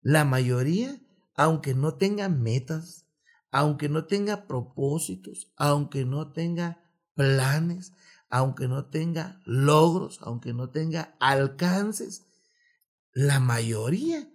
La 0.00 0.24
mayoría, 0.24 1.00
aunque 1.34 1.74
no 1.74 1.96
tenga 1.96 2.28
metas, 2.28 3.06
aunque 3.50 3.88
no 3.88 4.06
tenga 4.06 4.46
propósitos, 4.46 5.52
aunque 5.56 6.04
no 6.04 6.32
tenga 6.32 6.82
planes, 7.14 7.92
aunque 8.28 8.66
no 8.66 8.88
tenga 8.88 9.40
logros, 9.44 10.18
aunque 10.22 10.54
no 10.54 10.70
tenga 10.70 11.16
alcances, 11.20 12.26
la 13.12 13.40
mayoría 13.40 14.28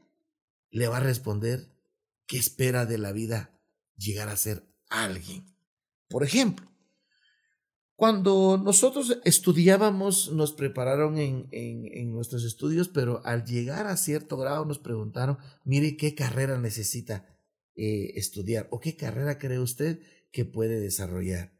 le 0.70 0.88
va 0.88 0.98
a 0.98 1.02
responder 1.02 1.74
que 2.28 2.38
espera 2.38 2.86
de 2.86 3.00
la 3.00 3.12
vida 3.12 3.57
llegar 3.98 4.30
a 4.30 4.38
ser 4.38 4.63
alguien. 4.89 5.46
Por 6.08 6.24
ejemplo, 6.24 6.68
cuando 7.98 8.62
nosotros 8.63 9.20
estudiábamos, 9.25 10.32
nos 10.32 10.54
prepararon 10.54 11.18
en, 11.18 11.48
en, 11.51 12.12
nuestros 12.12 12.44
estudios, 12.44 12.89
pero 12.89 13.25
al 13.25 13.44
llegar 13.44 13.88
a 13.88 13.98
cierto 13.98 14.38
grado 14.38 14.66
nos 14.66 14.77
preguntaron, 14.77 15.39
mire 15.66 15.98
qué 15.98 16.13
carrera 16.13 16.60
necesita 16.60 17.25
eh, 17.75 18.12
estudiar 18.13 18.68
o 18.70 18.80
qué 18.80 18.96
carrera 18.96 19.39
cree 19.39 19.58
usted 19.58 20.00
que 20.32 20.46
puede 20.46 20.80
desarrollar. 20.80 21.58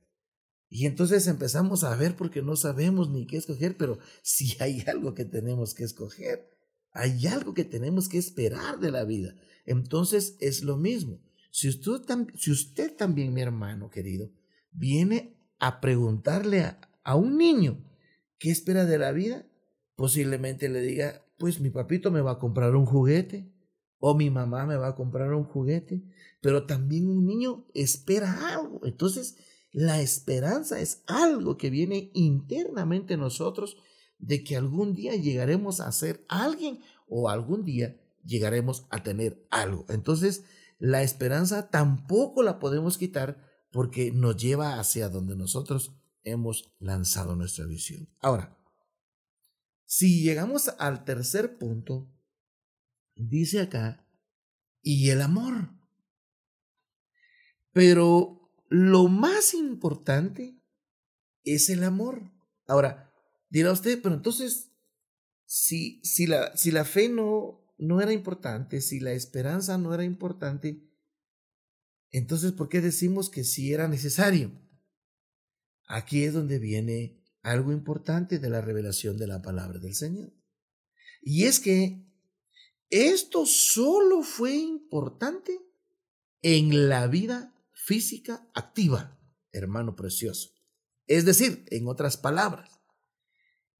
Y 0.70 0.86
entonces 0.86 1.26
empezamos 1.26 1.84
a 1.84 1.96
ver 1.96 2.16
porque 2.16 2.44
no 2.44 2.56
sabemos 2.56 3.10
ni 3.10 3.26
qué 3.26 3.38
escoger, 3.38 3.76
pero 3.76 3.98
si 4.22 4.58
hay 4.60 4.84
algo 4.88 5.16
que 5.16 5.26
tenemos 5.26 5.74
que 5.74 5.86
escoger, 5.86 6.52
hay 6.92 7.26
algo 7.26 7.56
que 7.56 7.66
tenemos 7.66 8.10
que 8.10 8.20
esperar 8.20 8.80
de 8.80 8.92
la 8.92 9.06
vida. 9.06 9.34
Entonces 9.66 10.38
es 10.40 10.64
lo 10.64 10.78
mismo. 10.78 11.20
Si 11.52 11.70
usted, 11.70 12.02
si 12.36 12.52
usted 12.52 12.96
también, 12.96 13.34
mi 13.34 13.42
hermano 13.42 13.90
querido, 13.90 14.32
viene 14.72 15.38
a 15.60 15.82
preguntarle 15.82 16.76
a, 17.04 17.16
un 17.16 17.38
niño 17.38 17.84
qué 18.38 18.52
espera 18.52 18.86
de 18.86 18.98
la 18.98 19.12
vida, 19.12 19.46
posiblemente 19.96 20.70
le 20.70 20.82
diga, 20.82 21.26
pues 21.38 21.60
mi 21.60 21.70
papito 21.70 22.12
me 22.12 22.22
va 22.22 22.34
a 22.34 22.40
comprar 22.40 22.76
un 22.76 22.86
juguete 22.86 23.52
o 24.00 24.14
mi 24.14 24.30
mamá 24.30 24.66
me 24.66 24.76
va 24.76 24.90
a 24.90 24.96
comprar 24.96 25.34
un 25.34 25.46
juguete, 25.46 26.04
pero 26.42 26.66
también 26.66 27.10
un 27.10 27.26
niño 27.26 27.66
espera 27.74 28.54
algo. 28.54 28.82
Entonces, 28.86 29.38
la 29.72 30.02
esperanza 30.02 30.80
es 30.80 31.04
algo 31.08 31.58
que 31.58 31.70
viene 31.70 32.12
internamente 32.14 33.16
en 33.16 33.22
nosotros 33.22 33.78
de 34.20 34.44
que 34.44 34.56
algún 34.56 34.94
día 34.94 35.16
llegaremos 35.16 35.80
a 35.80 35.92
ser 35.92 36.26
alguien 36.28 36.80
o 37.08 37.30
algún 37.30 37.64
día 37.64 38.00
llegaremos 38.24 38.86
a 38.90 39.04
tener 39.04 39.46
algo. 39.50 39.86
Entonces, 39.90 40.44
la 40.78 41.02
esperanza 41.02 41.70
tampoco 41.70 42.44
la 42.44 42.60
podemos 42.60 42.98
quitar 42.98 43.44
porque 43.72 44.12
nos 44.12 44.38
lleva 44.38 44.80
hacia 44.80 45.10
donde 45.10 45.36
nosotros 45.36 45.94
hemos 46.24 46.74
lanzado 46.80 47.36
nuestra 47.36 47.66
visión. 47.66 48.10
Ahora, 48.20 48.58
si 49.86 50.22
llegamos 50.22 50.70
al 50.80 51.06
tercer 51.06 51.58
punto, 51.58 52.12
dice 53.16 53.62
acá, 53.62 54.06
y 54.82 55.10
el 55.10 55.22
amor. 55.22 55.74
Pero 57.72 58.52
lo 58.70 59.08
más 59.08 59.54
importante 59.54 60.60
es 61.44 61.70
el 61.70 61.84
amor. 61.84 62.32
Ahora, 62.68 63.14
dirá 63.50 63.72
usted, 63.72 64.02
pero 64.02 64.16
entonces, 64.16 64.72
si, 65.46 66.02
si, 66.04 66.28
la, 66.28 66.56
si 66.56 66.72
la 66.72 66.86
fe 66.86 67.10
no, 67.10 67.67
no 67.78 68.02
era 68.02 68.14
importante, 68.14 68.82
si 68.82 69.00
la 69.00 69.12
esperanza 69.14 69.78
no 69.78 69.94
era 69.94 70.04
importante, 70.04 70.84
entonces, 72.12 72.52
¿por 72.52 72.70
qué 72.70 72.82
decimos 72.82 73.30
que 73.30 73.44
sí 73.44 73.74
era 73.74 73.88
necesario? 73.88 74.52
Aquí 75.88 76.24
es 76.24 76.34
donde 76.34 76.60
viene 76.60 77.24
algo 77.42 77.72
importante 77.72 78.40
de 78.40 78.50
la 78.50 78.62
revelación 78.62 79.18
de 79.18 79.28
la 79.28 79.42
palabra 79.42 79.80
del 79.80 79.96
Señor. 79.96 80.34
Y 81.22 81.44
es 81.44 81.60
que 81.60 82.06
esto 82.90 83.46
solo 83.46 84.24
fue 84.24 84.56
importante 84.56 85.60
en 86.42 86.90
la 86.90 87.08
vida 87.08 87.54
física 87.74 88.50
activa, 88.54 89.20
hermano 89.52 89.96
precioso. 89.96 90.52
Es 91.06 91.26
decir, 91.26 91.66
en 91.68 91.88
otras 91.88 92.18
palabras, 92.18 92.77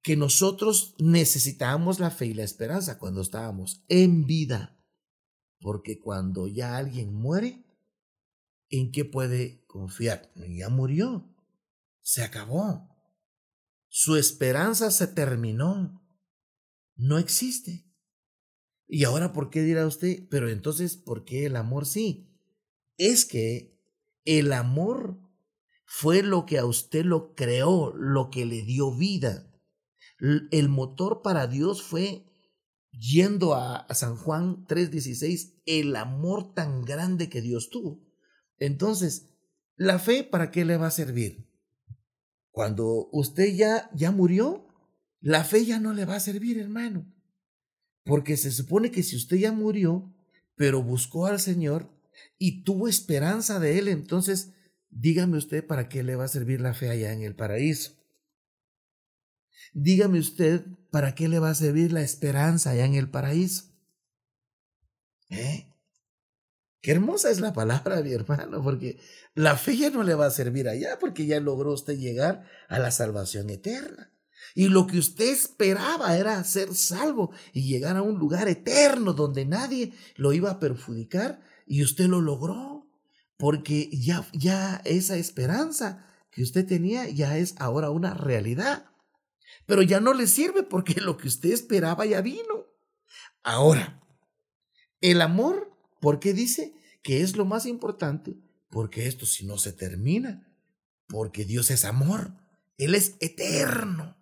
que 0.08 0.16
nosotros 0.16 0.96
necesitábamos 1.00 2.00
la 2.00 2.12
fe 2.12 2.28
y 2.28 2.34
la 2.34 2.46
esperanza 2.46 2.98
cuando 2.98 3.20
estábamos 3.20 3.84
en 3.90 4.26
vida, 4.26 4.82
porque 5.60 6.00
cuando 6.00 6.48
ya 6.48 6.78
alguien 6.78 7.14
muere, 7.14 7.66
¿en 8.70 8.94
qué 8.94 9.04
puede 9.04 9.66
confiar? 9.66 10.32
Ya 10.48 10.70
murió, 10.70 11.30
se 12.00 12.24
acabó, 12.24 12.88
su 13.90 14.16
esperanza 14.16 14.92
se 14.92 15.08
terminó, 15.08 16.02
no 16.96 17.18
existe. 17.18 17.94
Y 18.88 19.04
ahora, 19.04 19.34
¿por 19.34 19.50
qué 19.50 19.62
dirá 19.62 19.86
usted? 19.86 20.26
Pero 20.30 20.50
entonces, 20.50 20.96
¿por 20.96 21.26
qué 21.26 21.48
el 21.48 21.58
amor 21.58 21.86
sí? 21.86 22.34
Es 22.96 23.26
que 23.26 23.78
el 24.24 24.54
amor 24.54 25.20
fue 25.86 26.24
lo 26.24 26.46
que 26.46 26.60
a 26.60 26.66
usted 26.66 27.04
lo 27.04 27.36
creó, 27.36 27.94
lo 27.94 28.30
que 28.30 28.46
le 28.46 28.62
dio 28.62 28.96
vida. 28.96 29.52
El 30.20 30.70
motor 30.70 31.22
para 31.22 31.48
Dios 31.48 31.84
fue 31.84 32.26
yendo 32.92 33.54
a, 33.54 33.86
San 33.94 34.16
Juan 34.16 34.66
3:16, 34.66 35.62
el 35.66 35.96
amor 35.96 36.54
tan 36.54 36.84
grande 36.84 37.30
que 37.30 37.42
Dios 37.42 37.70
tuvo. 37.70 38.04
Entonces, 38.58 39.30
¿la 39.76 40.00
fe 40.00 40.24
para 40.24 40.52
qué 40.52 40.66
le 40.66 40.78
va 40.78 40.88
a 40.88 40.92
servir? 40.92 41.48
Cuando 42.52 43.10
usted 43.12 43.54
ya, 43.54 43.90
ya 43.94 44.12
murió, 44.12 44.68
la 45.20 45.44
fe 45.44 45.66
ya 45.66 45.80
no 45.80 45.94
le 45.94 46.06
va 46.06 46.16
a 46.16 46.20
servir, 46.20 46.58
hermano. 46.58 47.14
Porque 48.04 48.38
se 48.38 48.52
supone 48.52 48.90
que 48.90 49.04
si 49.04 49.16
usted 49.16 49.38
ya 49.38 49.52
murió, 49.52 50.14
pero 50.56 50.82
buscó 50.82 51.28
al 51.28 51.40
Señor 51.40 51.92
y 52.40 52.64
tuvo 52.64 52.88
esperanza 52.88 53.60
de 53.60 53.78
Él, 53.78 53.88
entonces 53.90 54.54
dígame 54.90 55.38
usted 55.38 55.66
para 55.66 55.90
qué 55.90 56.04
le 56.04 56.16
va 56.16 56.24
a 56.24 56.30
servir 56.30 56.62
la 56.62 56.74
fe 56.74 56.90
allá 56.90 57.14
en 57.14 57.22
el 57.22 57.36
paraíso. 57.36 57.97
Dígame 59.74 60.20
usted 60.20 60.66
para 60.92 61.16
qué 61.16 61.28
le 61.28 61.40
va 61.40 61.50
a 61.50 61.56
servir 61.56 61.92
la 61.92 62.02
esperanza 62.02 62.72
allá 62.72 62.86
en 62.86 62.96
el 62.96 63.10
paraíso. 63.10 63.66
¿Eh? 65.30 65.74
Qué 66.82 66.92
hermosa 66.92 67.30
es 67.30 67.40
la 67.40 67.54
palabra, 67.54 68.02
mi 68.02 68.14
hermano, 68.14 68.64
porque 68.64 69.00
la 69.34 69.58
fe 69.58 69.78
ya 69.78 69.90
no 69.90 70.04
le 70.04 70.16
va 70.16 70.28
a 70.28 70.32
servir 70.32 70.70
allá, 70.70 70.98
porque 71.00 71.26
ya 71.26 71.40
logró 71.40 71.74
usted 71.74 71.98
llegar 71.98 72.46
a 72.70 72.80
la 72.80 72.92
salvación 72.92 73.50
eterna. 73.50 74.14
Y 74.56 74.70
lo 74.70 74.88
que 74.88 74.98
usted 74.98 75.30
esperaba 75.30 76.18
era 76.18 76.44
ser 76.44 76.74
salvo 76.74 77.32
y 77.54 77.68
llegar 77.68 77.98
a 77.98 78.02
un 78.02 78.18
lugar 78.18 78.48
eterno 78.48 79.14
donde 79.14 79.46
nadie 79.46 79.94
lo 80.16 80.34
iba 80.34 80.52
a 80.52 80.60
perjudicar 80.60 81.42
y 81.66 81.84
usted 81.84 82.06
lo 82.06 82.22
logró, 82.22 82.88
porque 83.38 83.90
ya, 83.92 84.28
ya 84.34 84.82
esa 84.86 85.18
esperanza 85.18 86.06
que 86.32 86.42
usted 86.42 86.66
tenía 86.66 87.10
ya 87.10 87.38
es 87.38 87.56
ahora 87.58 87.90
una 87.90 88.14
realidad 88.14 88.86
pero 89.66 89.82
ya 89.82 90.00
no 90.00 90.14
le 90.14 90.28
sirve 90.28 90.64
porque 90.64 91.02
lo 91.02 91.18
que 91.18 91.28
usted 91.28 91.52
esperaba 91.52 92.06
ya 92.06 92.22
vino. 92.22 92.66
Ahora, 93.44 94.02
el 95.02 95.22
amor, 95.22 95.72
¿por 96.00 96.20
qué 96.20 96.34
dice 96.34 96.74
que 97.04 97.22
es 97.22 97.36
lo 97.36 97.46
más 97.46 97.66
importante? 97.66 98.36
Porque 98.70 99.08
esto 99.08 99.26
si 99.26 99.46
no 99.46 99.58
se 99.58 99.74
termina, 99.74 100.54
porque 101.08 101.46
Dios 101.46 101.72
es 101.72 101.86
amor, 101.86 102.34
Él 102.78 102.96
es 102.96 103.16
eterno. 103.20 104.18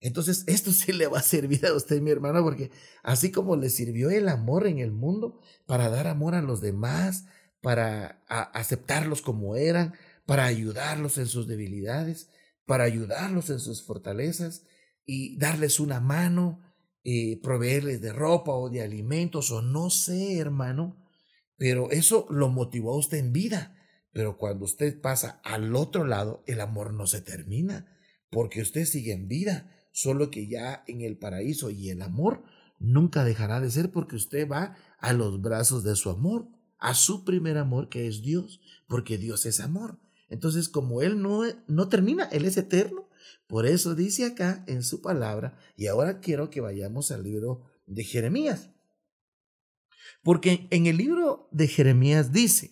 Entonces, 0.00 0.42
esto 0.48 0.72
sí 0.72 0.92
le 0.92 1.06
va 1.06 1.20
a 1.20 1.22
servir 1.22 1.64
a 1.64 1.72
usted, 1.72 2.00
mi 2.00 2.10
hermano, 2.10 2.42
porque 2.42 2.70
así 3.02 3.30
como 3.30 3.56
le 3.56 3.70
sirvió 3.70 4.10
el 4.10 4.28
amor 4.28 4.66
en 4.66 4.78
el 4.80 4.90
mundo 4.90 5.40
para 5.64 5.88
dar 5.88 6.08
amor 6.08 6.34
a 6.34 6.42
los 6.42 6.60
demás, 6.60 7.26
para 7.60 8.20
aceptarlos 8.26 9.22
como 9.22 9.54
eran, 9.54 9.94
para 10.26 10.44
ayudarlos 10.44 11.18
en 11.18 11.26
sus 11.26 11.46
debilidades, 11.46 12.28
para 12.72 12.84
ayudarlos 12.84 13.50
en 13.50 13.60
sus 13.60 13.82
fortalezas 13.84 14.64
y 15.04 15.36
darles 15.36 15.78
una 15.78 16.00
mano, 16.00 16.62
eh, 17.04 17.38
proveerles 17.42 18.00
de 18.00 18.14
ropa 18.14 18.52
o 18.52 18.70
de 18.70 18.80
alimentos 18.80 19.50
o 19.50 19.60
no 19.60 19.90
sé, 19.90 20.38
hermano, 20.38 20.96
pero 21.58 21.90
eso 21.90 22.26
lo 22.30 22.48
motivó 22.48 22.94
a 22.94 22.96
usted 22.96 23.18
en 23.18 23.34
vida. 23.34 23.76
Pero 24.10 24.38
cuando 24.38 24.64
usted 24.64 24.98
pasa 25.02 25.42
al 25.44 25.76
otro 25.76 26.06
lado, 26.06 26.44
el 26.46 26.62
amor 26.62 26.94
no 26.94 27.06
se 27.06 27.20
termina, 27.20 27.94
porque 28.30 28.62
usted 28.62 28.86
sigue 28.86 29.12
en 29.12 29.28
vida, 29.28 29.70
solo 29.92 30.30
que 30.30 30.48
ya 30.48 30.82
en 30.86 31.02
el 31.02 31.18
paraíso 31.18 31.68
y 31.68 31.90
el 31.90 32.00
amor 32.00 32.42
nunca 32.78 33.22
dejará 33.22 33.60
de 33.60 33.70
ser 33.70 33.90
porque 33.90 34.16
usted 34.16 34.48
va 34.48 34.78
a 34.98 35.12
los 35.12 35.42
brazos 35.42 35.84
de 35.84 35.94
su 35.94 36.08
amor, 36.08 36.48
a 36.78 36.94
su 36.94 37.26
primer 37.26 37.58
amor 37.58 37.90
que 37.90 38.06
es 38.06 38.22
Dios, 38.22 38.62
porque 38.88 39.18
Dios 39.18 39.44
es 39.44 39.60
amor. 39.60 40.01
Entonces, 40.32 40.70
como 40.70 41.02
Él 41.02 41.20
no, 41.20 41.42
no 41.66 41.88
termina, 41.90 42.24
Él 42.24 42.46
es 42.46 42.56
eterno. 42.56 43.06
Por 43.46 43.66
eso 43.66 43.94
dice 43.94 44.24
acá 44.24 44.64
en 44.66 44.82
su 44.82 45.02
palabra, 45.02 45.58
y 45.76 45.88
ahora 45.88 46.20
quiero 46.20 46.48
que 46.48 46.62
vayamos 46.62 47.10
al 47.10 47.22
libro 47.22 47.66
de 47.84 48.02
Jeremías. 48.02 48.70
Porque 50.22 50.68
en 50.70 50.86
el 50.86 50.96
libro 50.96 51.50
de 51.52 51.68
Jeremías 51.68 52.32
dice, 52.32 52.70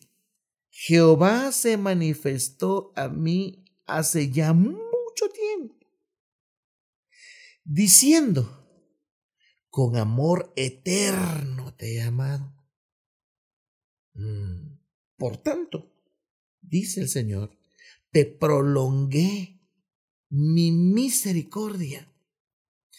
Jehová 0.71 1.53
se 1.53 1.77
manifestó 1.77 2.95
a 2.97 3.09
mí 3.09 3.67
hace 3.85 4.31
ya 4.31 4.55
mucho 4.55 5.29
tiempo, 5.35 5.77
diciendo, 7.63 8.57
con 9.69 9.97
amor 9.97 10.51
eterno 10.57 11.75
te 11.75 11.97
he 11.97 12.03
amado. 12.03 12.55
Mm, 14.15 14.79
por 15.19 15.37
tanto, 15.37 15.91
dice 16.63 17.01
el 17.01 17.09
Señor, 17.09 17.57
te 18.11 18.27
prolongué 18.27 19.61
mi 20.29 20.73
misericordia. 20.73 22.07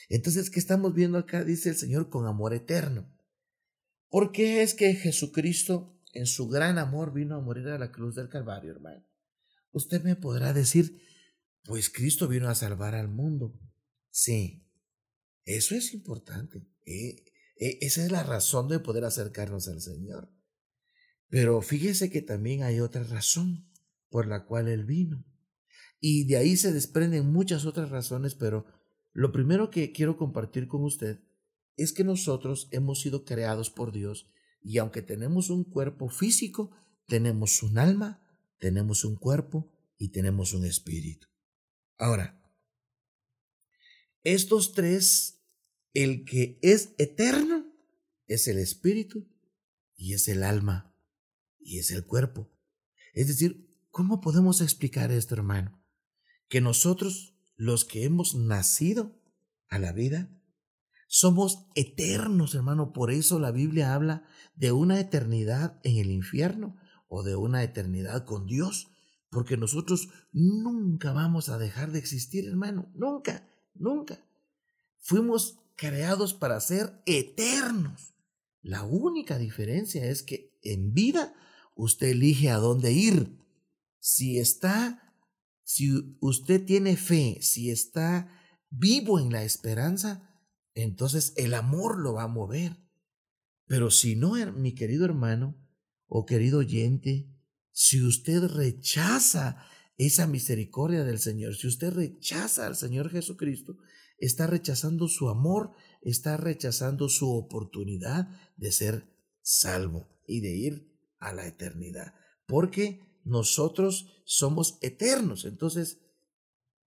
Entonces, 0.09 0.49
¿qué 0.49 0.59
estamos 0.59 0.93
viendo 0.93 1.17
acá? 1.17 1.43
Dice 1.43 1.69
el 1.69 1.75
Señor 1.75 2.09
con 2.09 2.25
amor 2.27 2.53
eterno. 2.53 3.07
¿Por 4.09 4.31
qué 4.31 4.61
es 4.61 4.73
que 4.73 4.93
Jesucristo 4.93 5.97
en 6.13 6.25
su 6.25 6.49
gran 6.49 6.77
amor 6.77 7.13
vino 7.13 7.35
a 7.35 7.41
morir 7.41 7.67
a 7.69 7.79
la 7.79 7.91
cruz 7.91 8.15
del 8.15 8.27
Calvario, 8.27 8.71
hermano? 8.71 9.05
Usted 9.71 10.03
me 10.03 10.17
podrá 10.17 10.51
decir, 10.51 11.01
pues 11.63 11.89
Cristo 11.89 12.27
vino 12.27 12.49
a 12.49 12.55
salvar 12.55 12.95
al 12.95 13.07
mundo. 13.07 13.57
Sí, 14.09 14.67
eso 15.45 15.75
es 15.75 15.93
importante. 15.93 16.67
Eh, 16.85 17.23
eh, 17.55 17.77
esa 17.81 18.03
es 18.03 18.11
la 18.11 18.23
razón 18.23 18.67
de 18.67 18.79
poder 18.79 19.05
acercarnos 19.05 19.69
al 19.69 19.81
Señor. 19.81 20.29
Pero 21.31 21.61
fíjese 21.61 22.11
que 22.11 22.21
también 22.21 22.61
hay 22.61 22.81
otra 22.81 23.03
razón 23.03 23.65
por 24.09 24.27
la 24.27 24.45
cual 24.45 24.67
Él 24.67 24.83
vino. 24.83 25.25
Y 26.01 26.25
de 26.25 26.35
ahí 26.35 26.57
se 26.57 26.73
desprenden 26.73 27.31
muchas 27.31 27.65
otras 27.65 27.89
razones, 27.89 28.35
pero 28.35 28.65
lo 29.13 29.31
primero 29.31 29.69
que 29.69 29.93
quiero 29.93 30.17
compartir 30.17 30.67
con 30.67 30.83
usted 30.83 31.21
es 31.77 31.93
que 31.93 32.03
nosotros 32.03 32.67
hemos 32.71 32.99
sido 32.99 33.23
creados 33.23 33.69
por 33.69 33.93
Dios 33.93 34.29
y 34.61 34.77
aunque 34.77 35.01
tenemos 35.01 35.49
un 35.49 35.63
cuerpo 35.63 36.09
físico, 36.09 36.71
tenemos 37.07 37.63
un 37.63 37.77
alma, 37.77 38.21
tenemos 38.59 39.05
un 39.05 39.15
cuerpo 39.15 39.71
y 39.97 40.09
tenemos 40.09 40.53
un 40.53 40.65
espíritu. 40.65 41.27
Ahora, 41.97 42.43
estos 44.25 44.73
tres, 44.73 45.39
el 45.93 46.25
que 46.25 46.59
es 46.61 46.93
eterno 46.97 47.73
es 48.27 48.49
el 48.49 48.57
espíritu 48.57 49.29
y 49.95 50.13
es 50.13 50.27
el 50.27 50.43
alma 50.43 50.90
y 51.63 51.79
es 51.79 51.91
el 51.91 52.05
cuerpo. 52.05 52.49
Es 53.13 53.27
decir, 53.27 53.75
¿cómo 53.89 54.21
podemos 54.21 54.61
explicar 54.61 55.11
esto, 55.11 55.35
hermano? 55.35 55.81
Que 56.47 56.61
nosotros, 56.61 57.35
los 57.55 57.85
que 57.85 58.03
hemos 58.03 58.35
nacido 58.35 59.19
a 59.69 59.79
la 59.79 59.91
vida, 59.91 60.29
somos 61.07 61.67
eternos, 61.75 62.55
hermano. 62.55 62.93
Por 62.93 63.11
eso 63.11 63.39
la 63.39 63.51
Biblia 63.51 63.93
habla 63.93 64.23
de 64.55 64.71
una 64.71 64.99
eternidad 64.99 65.79
en 65.83 65.97
el 65.97 66.09
infierno 66.09 66.77
o 67.09 67.23
de 67.23 67.35
una 67.35 67.63
eternidad 67.63 68.25
con 68.25 68.45
Dios. 68.45 68.87
Porque 69.29 69.57
nosotros 69.57 70.09
nunca 70.31 71.11
vamos 71.13 71.49
a 71.49 71.57
dejar 71.57 71.91
de 71.91 71.99
existir, 71.99 72.47
hermano. 72.47 72.91
Nunca, 72.93 73.47
nunca. 73.73 74.23
Fuimos 74.99 75.57
creados 75.75 76.33
para 76.33 76.59
ser 76.59 77.01
eternos. 77.05 78.13
La 78.61 78.83
única 78.83 79.37
diferencia 79.37 80.05
es 80.05 80.21
que 80.21 80.50
en 80.63 80.93
vida 80.93 81.33
usted 81.75 82.09
elige 82.09 82.49
a 82.49 82.57
dónde 82.57 82.91
ir. 82.91 83.37
Si 83.99 84.39
está, 84.39 85.15
si 85.63 86.17
usted 86.19 86.65
tiene 86.65 86.95
fe, 86.95 87.37
si 87.41 87.69
está 87.69 88.31
vivo 88.69 89.19
en 89.19 89.31
la 89.31 89.43
esperanza, 89.43 90.29
entonces 90.73 91.33
el 91.37 91.53
amor 91.53 91.99
lo 91.99 92.13
va 92.13 92.23
a 92.23 92.27
mover. 92.27 92.77
Pero 93.65 93.91
si 93.91 94.15
no, 94.15 94.33
mi 94.53 94.73
querido 94.73 95.05
hermano 95.05 95.55
o 96.07 96.25
querido 96.25 96.59
oyente, 96.59 97.29
si 97.71 98.01
usted 98.03 98.43
rechaza 98.43 99.65
esa 99.97 100.27
misericordia 100.27 101.03
del 101.03 101.19
Señor, 101.19 101.55
si 101.55 101.67
usted 101.67 101.93
rechaza 101.93 102.65
al 102.65 102.75
Señor 102.75 103.09
Jesucristo, 103.09 103.77
está 104.17 104.47
rechazando 104.47 105.07
su 105.07 105.29
amor, 105.29 105.71
está 106.01 106.37
rechazando 106.37 107.07
su 107.07 107.31
oportunidad 107.31 108.27
de 108.57 108.71
ser 108.71 109.07
salvo 109.41 110.11
y 110.31 110.39
de 110.41 110.55
ir 110.55 110.91
a 111.19 111.33
la 111.33 111.45
eternidad, 111.45 112.13
porque 112.47 113.01
nosotros 113.23 114.23
somos 114.25 114.77
eternos. 114.81 115.45
Entonces, 115.45 115.99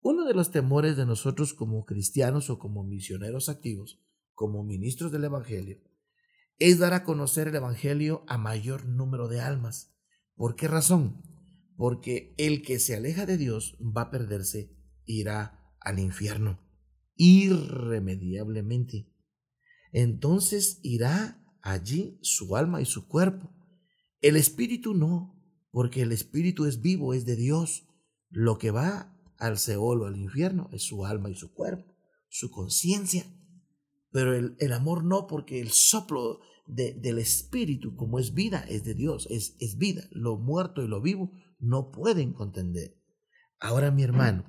uno 0.00 0.24
de 0.24 0.34
los 0.34 0.50
temores 0.50 0.96
de 0.96 1.06
nosotros 1.06 1.54
como 1.54 1.84
cristianos 1.84 2.50
o 2.50 2.58
como 2.58 2.84
misioneros 2.84 3.48
activos, 3.48 4.00
como 4.32 4.64
ministros 4.64 5.12
del 5.12 5.24
Evangelio, 5.24 5.80
es 6.58 6.78
dar 6.78 6.94
a 6.94 7.04
conocer 7.04 7.48
el 7.48 7.56
Evangelio 7.56 8.24
a 8.28 8.38
mayor 8.38 8.86
número 8.86 9.28
de 9.28 9.40
almas. 9.40 9.94
¿Por 10.34 10.54
qué 10.54 10.68
razón? 10.68 11.22
Porque 11.76 12.34
el 12.38 12.62
que 12.62 12.78
se 12.78 12.94
aleja 12.94 13.26
de 13.26 13.36
Dios 13.36 13.76
va 13.80 14.02
a 14.02 14.10
perderse, 14.10 14.76
irá 15.04 15.74
al 15.80 15.98
infierno, 15.98 16.60
irremediablemente. 17.16 19.12
Entonces 19.92 20.78
irá 20.82 21.41
allí 21.62 22.18
su 22.20 22.56
alma 22.56 22.80
y 22.80 22.84
su 22.84 23.08
cuerpo. 23.08 23.50
El 24.20 24.36
espíritu 24.36 24.94
no, 24.94 25.34
porque 25.70 26.02
el 26.02 26.12
espíritu 26.12 26.66
es 26.66 26.80
vivo, 26.80 27.14
es 27.14 27.24
de 27.24 27.36
Dios. 27.36 27.88
Lo 28.30 28.58
que 28.58 28.70
va 28.70 29.16
al 29.38 29.58
Seol 29.58 30.02
o 30.02 30.06
al 30.06 30.16
infierno 30.16 30.68
es 30.72 30.82
su 30.82 31.04
alma 31.06 31.30
y 31.30 31.34
su 31.34 31.52
cuerpo, 31.52 31.96
su 32.28 32.50
conciencia. 32.50 33.24
pero 34.10 34.36
el, 34.36 34.56
el 34.58 34.72
amor 34.72 35.04
no, 35.04 35.26
porque 35.26 35.60
el 35.60 35.70
soplo 35.70 36.40
de, 36.66 36.92
del 36.94 37.18
Espíritu, 37.18 37.96
como 37.96 38.18
es 38.18 38.34
vida, 38.34 38.64
es 38.68 38.84
de 38.84 38.94
Dios, 38.94 39.26
es, 39.30 39.56
es 39.58 39.78
vida. 39.78 40.04
Lo 40.10 40.36
muerto 40.36 40.82
y 40.82 40.88
lo 40.88 41.00
vivo 41.00 41.32
no 41.58 41.90
pueden 41.90 42.32
contender. 42.32 42.98
Ahora, 43.58 43.90
mi 43.90 44.02
hermano, 44.02 44.44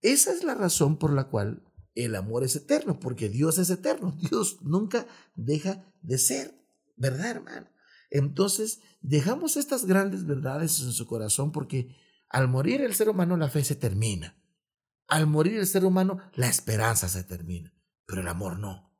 esa 0.00 0.32
es 0.32 0.44
la 0.44 0.54
razón 0.54 0.98
por 0.98 1.12
la 1.12 1.28
cual 1.28 1.62
el 1.94 2.14
amor 2.16 2.44
es 2.44 2.56
eterno, 2.56 2.98
porque 2.98 3.28
Dios 3.28 3.58
es 3.58 3.70
eterno. 3.70 4.16
Dios 4.30 4.58
nunca 4.62 5.06
deja 5.34 5.84
de 6.02 6.18
ser, 6.18 6.54
¿verdad, 6.96 7.30
hermano? 7.30 7.68
Entonces, 8.10 8.80
dejamos 9.00 9.56
estas 9.56 9.86
grandes 9.86 10.26
verdades 10.26 10.80
en 10.80 10.92
su 10.92 11.06
corazón 11.06 11.52
porque 11.52 11.96
al 12.28 12.48
morir 12.48 12.80
el 12.80 12.94
ser 12.94 13.08
humano 13.08 13.36
la 13.36 13.48
fe 13.48 13.64
se 13.64 13.76
termina. 13.76 14.36
Al 15.06 15.26
morir 15.26 15.58
el 15.58 15.66
ser 15.66 15.84
humano 15.84 16.18
la 16.34 16.48
esperanza 16.48 17.08
se 17.08 17.24
termina, 17.24 17.72
pero 18.06 18.22
el 18.22 18.28
amor 18.28 18.58
no. 18.58 18.92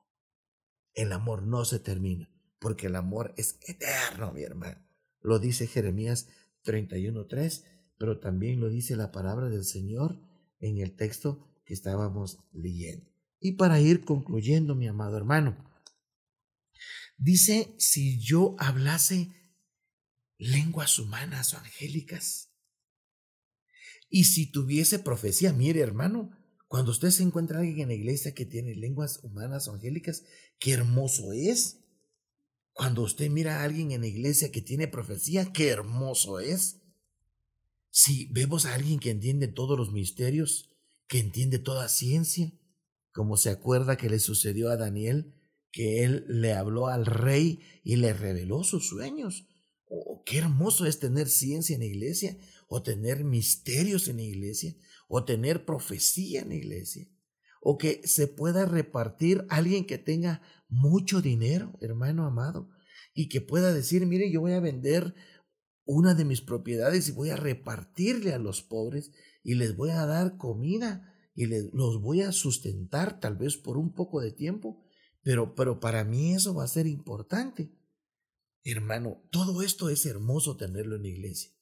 El 0.95 1.13
amor 1.13 1.43
no 1.43 1.65
se 1.65 1.81
termina, 1.81 2.31
porque 2.61 2.87
el 2.87 2.97
amor 2.97 3.35
es 3.37 3.59
eterno, 3.67 4.33
mi 4.33 4.43
hermano. 4.43 4.81
Lo 5.21 5.39
dice 5.39 5.67
Jeremías 5.67 6.29
31.3, 6.65 7.65
pero 7.99 8.21
también 8.21 8.61
lo 8.61 8.69
dice 8.69 8.97
la 8.97 9.11
palabra 9.11 9.49
del 9.49 9.65
Señor 9.65 10.21
en 10.61 10.79
el 10.79 10.95
texto 10.95 11.54
que 11.65 11.75
estábamos 11.75 12.39
leyendo. 12.53 13.11
Y 13.41 13.53
para 13.53 13.81
ir 13.81 14.05
concluyendo, 14.05 14.75
mi 14.75 14.87
amado 14.89 15.17
hermano, 15.17 15.57
dice, 17.17 17.75
si 17.79 18.19
yo 18.21 18.57
hablase 18.59 19.33
lenguas 20.39 20.99
humanas 20.99 21.55
o 21.55 21.59
angélicas, 21.59 22.51
y 24.09 24.25
si 24.25 24.47
tuviese 24.47 24.99
profecía, 24.99 25.53
mire 25.53 25.81
hermano, 25.81 26.31
cuando 26.69 26.91
usted 26.91 27.11
se 27.11 27.23
encuentra 27.23 27.61
alguien 27.61 27.81
en 27.81 27.89
la 27.89 27.95
iglesia 27.95 28.35
que 28.35 28.47
tiene 28.47 28.75
lenguas 28.75 29.21
humanas 29.23 29.69
o 29.69 29.73
angélicas, 29.73 30.25
qué 30.59 30.73
hermoso 30.73 31.33
es. 31.33 31.81
Cuando 32.73 33.03
usted 33.03 33.31
mira 33.31 33.61
a 33.61 33.65
alguien 33.65 33.93
en 33.93 34.01
la 34.01 34.07
iglesia 34.07 34.51
que 34.51 34.61
tiene 34.61 34.89
profecía, 34.89 35.53
qué 35.53 35.69
hermoso 35.69 36.41
es. 36.41 36.81
Si 37.91 38.27
vemos 38.33 38.67
a 38.67 38.75
alguien 38.75 38.99
que 38.99 39.11
entiende 39.11 39.47
todos 39.47 39.79
los 39.79 39.93
misterios, 39.93 40.74
que 41.09 41.19
entiende 41.19 41.59
toda 41.59 41.89
ciencia, 41.89 42.53
como 43.13 43.37
se 43.37 43.51
acuerda 43.51 43.97
que 43.97 44.11
le 44.11 44.19
sucedió 44.19 44.71
a 44.71 44.77
Daniel, 44.77 45.35
que 45.71 46.05
él 46.05 46.25
le 46.29 46.53
habló 46.53 46.89
al 46.89 47.07
rey 47.07 47.61
y 47.83 47.97
le 47.97 48.13
reveló 48.13 48.65
sus 48.65 48.89
sueños. 48.89 49.47
Oh, 49.87 50.23
qué 50.25 50.39
hermoso 50.39 50.87
es 50.87 50.99
tener 50.99 51.29
ciencia 51.29 51.75
en 51.75 51.81
la 51.81 51.87
iglesia, 51.87 52.37
o 52.69 52.83
tener 52.83 53.25
misterios 53.25 54.09
en 54.09 54.17
la 54.17 54.23
iglesia, 54.23 54.75
o 55.09 55.25
tener 55.25 55.65
profecía 55.65 56.43
en 56.43 56.49
la 56.49 56.55
iglesia, 56.55 57.09
o 57.61 57.79
que 57.79 58.01
se 58.05 58.27
pueda 58.27 58.67
repartir 58.67 59.45
alguien 59.49 59.87
que 59.87 59.99
tenga 59.99 60.43
mucho 60.69 61.21
dinero, 61.21 61.77
hermano 61.81 62.27
amado, 62.27 62.71
y 63.15 63.29
que 63.29 63.41
pueda 63.41 63.73
decir, 63.73 64.07
mire, 64.07 64.31
yo 64.31 64.41
voy 64.41 64.53
a 64.53 64.61
vender 64.61 65.15
una 65.85 66.15
de 66.15 66.25
mis 66.25 66.41
propiedades 66.41 67.09
y 67.09 67.13
voy 67.13 67.31
a 67.31 67.37
repartirle 67.37 68.33
a 68.33 68.39
los 68.39 68.63
pobres 68.63 69.13
y 69.45 69.55
les 69.55 69.77
voy 69.77 69.91
a 69.91 70.07
dar 70.07 70.37
comida 70.37 71.15
y 71.37 71.47
les, 71.47 71.73
los 71.73 72.01
voy 72.01 72.23
a 72.23 72.33
sustentar 72.33 73.21
tal 73.21 73.37
vez 73.37 73.57
por 73.57 73.77
un 73.77 73.93
poco 73.93 74.21
de 74.21 74.33
tiempo, 74.33 74.83
pero, 75.23 75.55
pero 75.55 75.79
para 75.79 76.03
mí 76.05 76.35
eso 76.35 76.55
va 76.55 76.65
a 76.65 76.69
ser 76.69 76.87
importante. 76.87 77.73
Hermano, 78.65 79.23
todo 79.31 79.63
esto 79.63 79.91
es 79.91 80.07
hermoso 80.07 80.57
tenerlo 80.57 80.97
en 80.97 81.03
la 81.03 81.09
iglesia, 81.09 81.53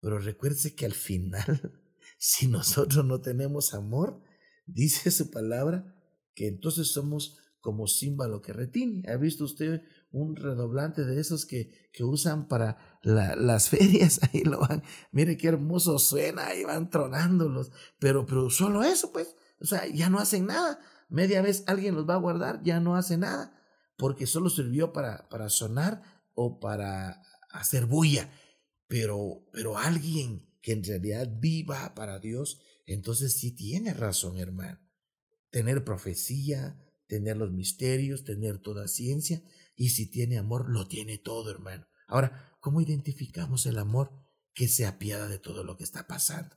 pero 0.00 0.18
recuerde 0.18 0.74
que 0.74 0.86
al 0.86 0.94
final, 0.94 1.82
si 2.18 2.46
nosotros 2.46 3.04
no 3.04 3.20
tenemos 3.20 3.74
amor, 3.74 4.22
dice 4.66 5.10
su 5.10 5.30
palabra, 5.30 5.94
que 6.34 6.46
entonces 6.46 6.88
somos 6.88 7.38
como 7.60 7.88
címbalo 7.88 8.42
que 8.42 8.52
retiene. 8.52 9.02
¿Ha 9.08 9.16
visto 9.16 9.44
usted 9.44 9.82
un 10.14 10.36
redoblante 10.36 11.04
de 11.04 11.20
esos 11.20 11.44
que, 11.44 11.90
que 11.92 12.04
usan 12.04 12.48
para 12.48 12.98
las 13.02 13.68
ferias? 13.70 14.20
Ahí 14.22 14.42
lo 14.44 14.60
van. 14.60 14.82
Mire 15.12 15.36
qué 15.36 15.48
hermoso 15.48 15.98
suena, 15.98 16.46
ahí 16.46 16.64
van 16.64 16.88
tronándolos. 16.88 17.72
Pero, 17.98 18.24
pero 18.24 18.48
solo 18.48 18.82
eso, 18.82 19.12
pues. 19.12 19.34
O 19.60 19.66
sea, 19.66 19.86
ya 19.86 20.08
no 20.08 20.18
hacen 20.18 20.46
nada. 20.46 20.78
Media 21.08 21.42
vez 21.42 21.64
alguien 21.66 21.94
los 21.94 22.08
va 22.08 22.14
a 22.14 22.18
guardar, 22.18 22.62
ya 22.62 22.80
no 22.80 22.96
hace 22.96 23.18
nada. 23.18 23.60
Porque 23.96 24.26
solo 24.26 24.50
sirvió 24.50 24.92
para, 24.92 25.28
para 25.28 25.48
sonar 25.48 26.02
o 26.34 26.60
para 26.60 27.22
hacer 27.50 27.86
bulla. 27.86 28.30
Pero, 28.86 29.46
pero 29.52 29.78
alguien 29.78 30.48
que 30.60 30.72
en 30.72 30.84
realidad 30.84 31.28
viva 31.40 31.94
para 31.94 32.18
Dios, 32.18 32.60
entonces 32.86 33.34
sí 33.34 33.54
tiene 33.54 33.94
razón, 33.94 34.38
hermano. 34.38 34.80
Tener 35.50 35.84
profecía, 35.84 36.80
tener 37.06 37.36
los 37.36 37.52
misterios, 37.52 38.24
tener 38.24 38.58
toda 38.58 38.88
ciencia, 38.88 39.42
y 39.76 39.90
si 39.90 40.10
tiene 40.10 40.38
amor, 40.38 40.70
lo 40.70 40.86
tiene 40.86 41.18
todo, 41.18 41.50
hermano. 41.50 41.86
Ahora, 42.06 42.56
¿cómo 42.60 42.80
identificamos 42.80 43.66
el 43.66 43.78
amor 43.78 44.12
que 44.54 44.68
se 44.68 44.86
apiada 44.86 45.28
de 45.28 45.38
todo 45.38 45.64
lo 45.64 45.76
que 45.76 45.84
está 45.84 46.06
pasando? 46.06 46.56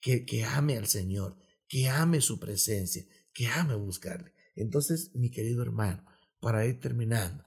Que, 0.00 0.24
que 0.24 0.44
ame 0.44 0.76
al 0.76 0.86
Señor, 0.86 1.38
que 1.68 1.88
ame 1.88 2.20
su 2.20 2.38
presencia, 2.38 3.04
que 3.32 3.48
ame 3.48 3.74
buscarle. 3.74 4.32
Entonces, 4.54 5.10
mi 5.14 5.30
querido 5.30 5.62
hermano, 5.62 6.04
para 6.40 6.66
ir 6.66 6.80
terminando, 6.80 7.44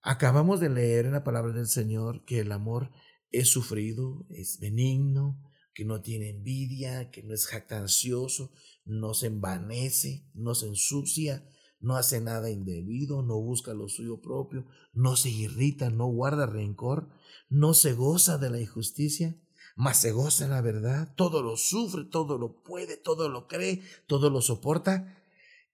acabamos 0.00 0.60
de 0.60 0.70
leer 0.70 1.06
en 1.06 1.12
la 1.12 1.24
palabra 1.24 1.52
del 1.52 1.68
Señor 1.68 2.24
que 2.24 2.40
el 2.40 2.52
amor 2.52 2.90
es 3.30 3.48
sufrido, 3.48 4.26
es 4.30 4.58
benigno, 4.58 5.42
que 5.74 5.84
no 5.84 6.02
tiene 6.02 6.30
envidia, 6.30 7.10
que 7.10 7.22
no 7.22 7.34
es 7.34 7.46
jactancioso, 7.46 8.52
no 8.84 9.14
se 9.14 9.28
envanece, 9.28 10.28
no 10.34 10.54
se 10.54 10.66
ensucia, 10.66 11.48
no 11.82 11.96
hace 11.96 12.20
nada 12.20 12.50
indebido, 12.50 13.22
no 13.22 13.40
busca 13.40 13.74
lo 13.74 13.88
suyo 13.88 14.20
propio, 14.20 14.66
no 14.92 15.16
se 15.16 15.30
irrita, 15.30 15.90
no 15.90 16.06
guarda 16.06 16.46
rencor, 16.46 17.10
no 17.48 17.74
se 17.74 17.92
goza 17.92 18.38
de 18.38 18.50
la 18.50 18.60
injusticia, 18.60 19.36
mas 19.76 20.00
se 20.00 20.12
goza 20.12 20.44
en 20.44 20.50
la 20.50 20.60
verdad, 20.60 21.14
todo 21.16 21.42
lo 21.42 21.56
sufre, 21.56 22.04
todo 22.04 22.38
lo 22.38 22.62
puede, 22.62 22.96
todo 22.96 23.28
lo 23.28 23.48
cree, 23.48 23.82
todo 24.06 24.30
lo 24.30 24.40
soporta. 24.40 25.18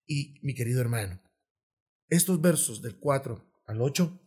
Y 0.07 0.35
mi 0.43 0.55
querido 0.55 0.81
hermano, 0.81 1.21
estos 2.09 2.41
versos 2.41 2.81
del 2.81 2.99
4 2.99 3.45
al 3.67 3.83
8 3.83 4.19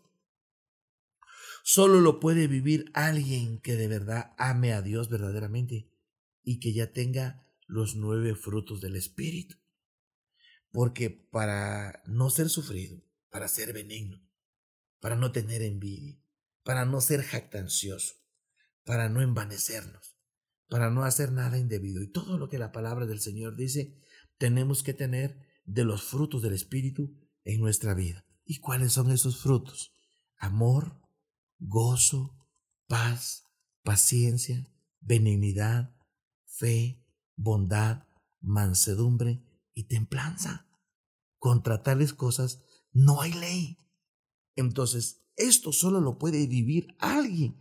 solo 1.63 1.99
lo 1.99 2.19
puede 2.19 2.47
vivir 2.47 2.91
alguien 2.93 3.59
que 3.59 3.75
de 3.75 3.87
verdad 3.87 4.33
ame 4.37 4.73
a 4.73 4.81
Dios 4.81 5.09
verdaderamente 5.09 5.89
y 6.43 6.59
que 6.59 6.73
ya 6.73 6.91
tenga 6.91 7.47
los 7.67 7.95
nueve 7.95 8.35
frutos 8.35 8.81
del 8.81 8.95
Espíritu. 8.95 9.60
Porque 10.71 11.09
para 11.09 12.01
no 12.05 12.29
ser 12.29 12.49
sufrido, 12.49 13.03
para 13.29 13.47
ser 13.47 13.73
benigno, 13.73 14.21
para 14.99 15.15
no 15.15 15.31
tener 15.31 15.61
envidia, 15.61 16.21
para 16.63 16.85
no 16.85 17.01
ser 17.01 17.23
jactancioso, 17.23 18.15
para 18.83 19.09
no 19.09 19.21
envanecernos, 19.21 20.17
para 20.69 20.89
no 20.89 21.03
hacer 21.03 21.31
nada 21.31 21.57
indebido 21.57 22.01
y 22.01 22.11
todo 22.11 22.37
lo 22.37 22.47
que 22.47 22.57
la 22.57 22.71
palabra 22.71 23.05
del 23.05 23.19
Señor 23.19 23.55
dice, 23.55 23.99
tenemos 24.37 24.83
que 24.83 24.93
tener 24.93 25.37
de 25.65 25.83
los 25.83 26.03
frutos 26.03 26.41
del 26.41 26.53
Espíritu 26.53 27.17
en 27.43 27.59
nuestra 27.59 27.93
vida. 27.93 28.25
¿Y 28.45 28.59
cuáles 28.59 28.93
son 28.93 29.11
esos 29.11 29.41
frutos? 29.41 29.93
Amor, 30.37 31.01
gozo, 31.59 32.37
paz, 32.87 33.45
paciencia, 33.83 34.67
benignidad, 34.99 35.95
fe, 36.45 37.03
bondad, 37.35 38.07
mansedumbre 38.39 39.43
templanza. 39.83 40.67
Contra 41.37 41.83
tales 41.83 42.13
cosas 42.13 42.63
no 42.91 43.21
hay 43.21 43.33
ley. 43.33 43.77
Entonces, 44.55 45.25
esto 45.35 45.71
solo 45.71 46.01
lo 46.01 46.17
puede 46.17 46.45
vivir 46.47 46.95
alguien 46.99 47.59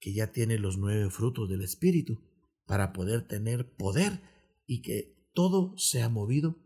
que 0.00 0.12
ya 0.12 0.32
tiene 0.32 0.58
los 0.58 0.78
nueve 0.78 1.10
frutos 1.10 1.48
del 1.48 1.62
Espíritu 1.62 2.22
para 2.64 2.92
poder 2.92 3.26
tener 3.26 3.74
poder 3.76 4.22
y 4.66 4.82
que 4.82 5.16
todo 5.34 5.76
sea 5.76 6.08
movido 6.08 6.56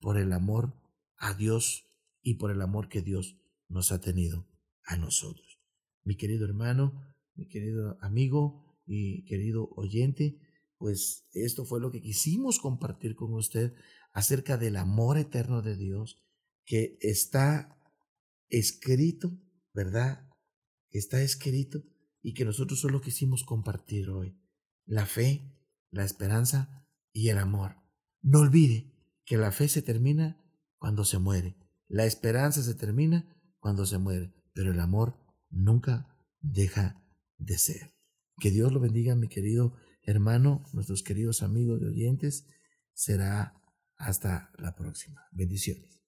por 0.00 0.18
el 0.18 0.32
amor 0.32 0.74
a 1.16 1.34
Dios 1.34 1.86
y 2.22 2.34
por 2.34 2.50
el 2.50 2.60
amor 2.62 2.88
que 2.88 3.02
Dios 3.02 3.38
nos 3.68 3.92
ha 3.92 4.00
tenido 4.00 4.48
a 4.84 4.96
nosotros. 4.96 5.60
Mi 6.04 6.16
querido 6.16 6.44
hermano, 6.44 7.14
mi 7.34 7.48
querido 7.48 7.98
amigo 8.00 8.78
y 8.86 9.24
querido 9.24 9.70
oyente, 9.76 10.38
pues 10.78 11.26
esto 11.32 11.64
fue 11.64 11.80
lo 11.80 11.90
que 11.90 12.02
quisimos 12.02 12.58
compartir 12.58 13.14
con 13.14 13.32
usted 13.34 13.74
acerca 14.14 14.56
del 14.56 14.76
amor 14.76 15.18
eterno 15.18 15.60
de 15.60 15.76
Dios 15.76 16.24
que 16.64 16.96
está 17.00 17.76
escrito, 18.48 19.38
¿verdad? 19.74 20.30
Está 20.90 21.20
escrito 21.20 21.82
y 22.22 22.32
que 22.32 22.44
nosotros 22.44 22.80
solo 22.80 23.00
quisimos 23.00 23.44
compartir 23.44 24.08
hoy. 24.08 24.40
La 24.86 25.04
fe, 25.04 25.52
la 25.90 26.04
esperanza 26.04 26.88
y 27.12 27.28
el 27.28 27.38
amor. 27.38 27.76
No 28.22 28.40
olvide 28.40 28.94
que 29.26 29.36
la 29.36 29.52
fe 29.52 29.68
se 29.68 29.82
termina 29.82 30.40
cuando 30.78 31.04
se 31.04 31.18
muere. 31.18 31.56
La 31.88 32.06
esperanza 32.06 32.62
se 32.62 32.74
termina 32.74 33.36
cuando 33.58 33.84
se 33.84 33.98
muere. 33.98 34.32
Pero 34.54 34.72
el 34.72 34.80
amor 34.80 35.18
nunca 35.50 36.16
deja 36.40 37.04
de 37.36 37.58
ser. 37.58 37.94
Que 38.38 38.50
Dios 38.50 38.72
lo 38.72 38.80
bendiga, 38.80 39.16
mi 39.16 39.28
querido 39.28 39.76
hermano, 40.02 40.64
nuestros 40.72 41.02
queridos 41.02 41.42
amigos 41.42 41.80
y 41.82 41.86
oyentes. 41.86 42.46
Será 42.92 43.60
hasta 43.96 44.50
la 44.58 44.74
próxima. 44.74 45.26
Bendiciones. 45.32 46.03